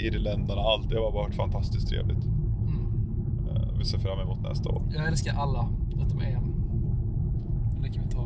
irländarna, 0.05 0.61
allt. 0.61 0.91
Det 0.91 0.97
har 0.97 1.13
bara 1.13 1.23
varit 1.23 1.35
fantastiskt 1.35 1.89
trevligt. 1.89 2.25
Mm. 2.25 3.57
Eh, 3.57 3.79
vi 3.79 3.85
ser 3.85 3.99
fram 3.99 4.21
emot 4.21 4.43
nästa 4.43 4.71
år. 4.71 4.83
Jag 4.95 5.09
älskar 5.09 5.35
alla, 5.35 5.69
utom 6.07 6.21
en. 6.21 6.55
Det 7.83 7.89
kan 7.89 8.03
vi 8.05 8.11
ta. 8.11 8.25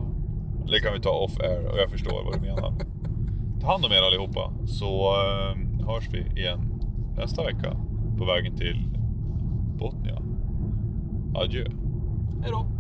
Det 0.73 0.81
kan 0.81 0.93
vi 0.93 1.01
ta 1.01 1.11
off 1.11 1.41
air 1.41 1.73
och 1.73 1.79
jag 1.79 1.91
förstår 1.91 2.25
vad 2.25 2.35
du 2.35 2.41
menar. 2.41 2.73
Ta 3.61 3.67
hand 3.73 3.85
om 3.85 3.93
er 3.93 4.03
allihopa 4.03 4.53
så 4.67 5.15
hörs 5.87 6.09
vi 6.13 6.41
igen 6.41 6.61
nästa 7.17 7.45
vecka 7.45 7.77
på 8.19 8.25
vägen 8.25 8.57
till 8.57 8.89
Botnia. 9.79 10.23
Adjö. 11.35 11.65
Hej 12.43 12.51
då! 12.51 12.78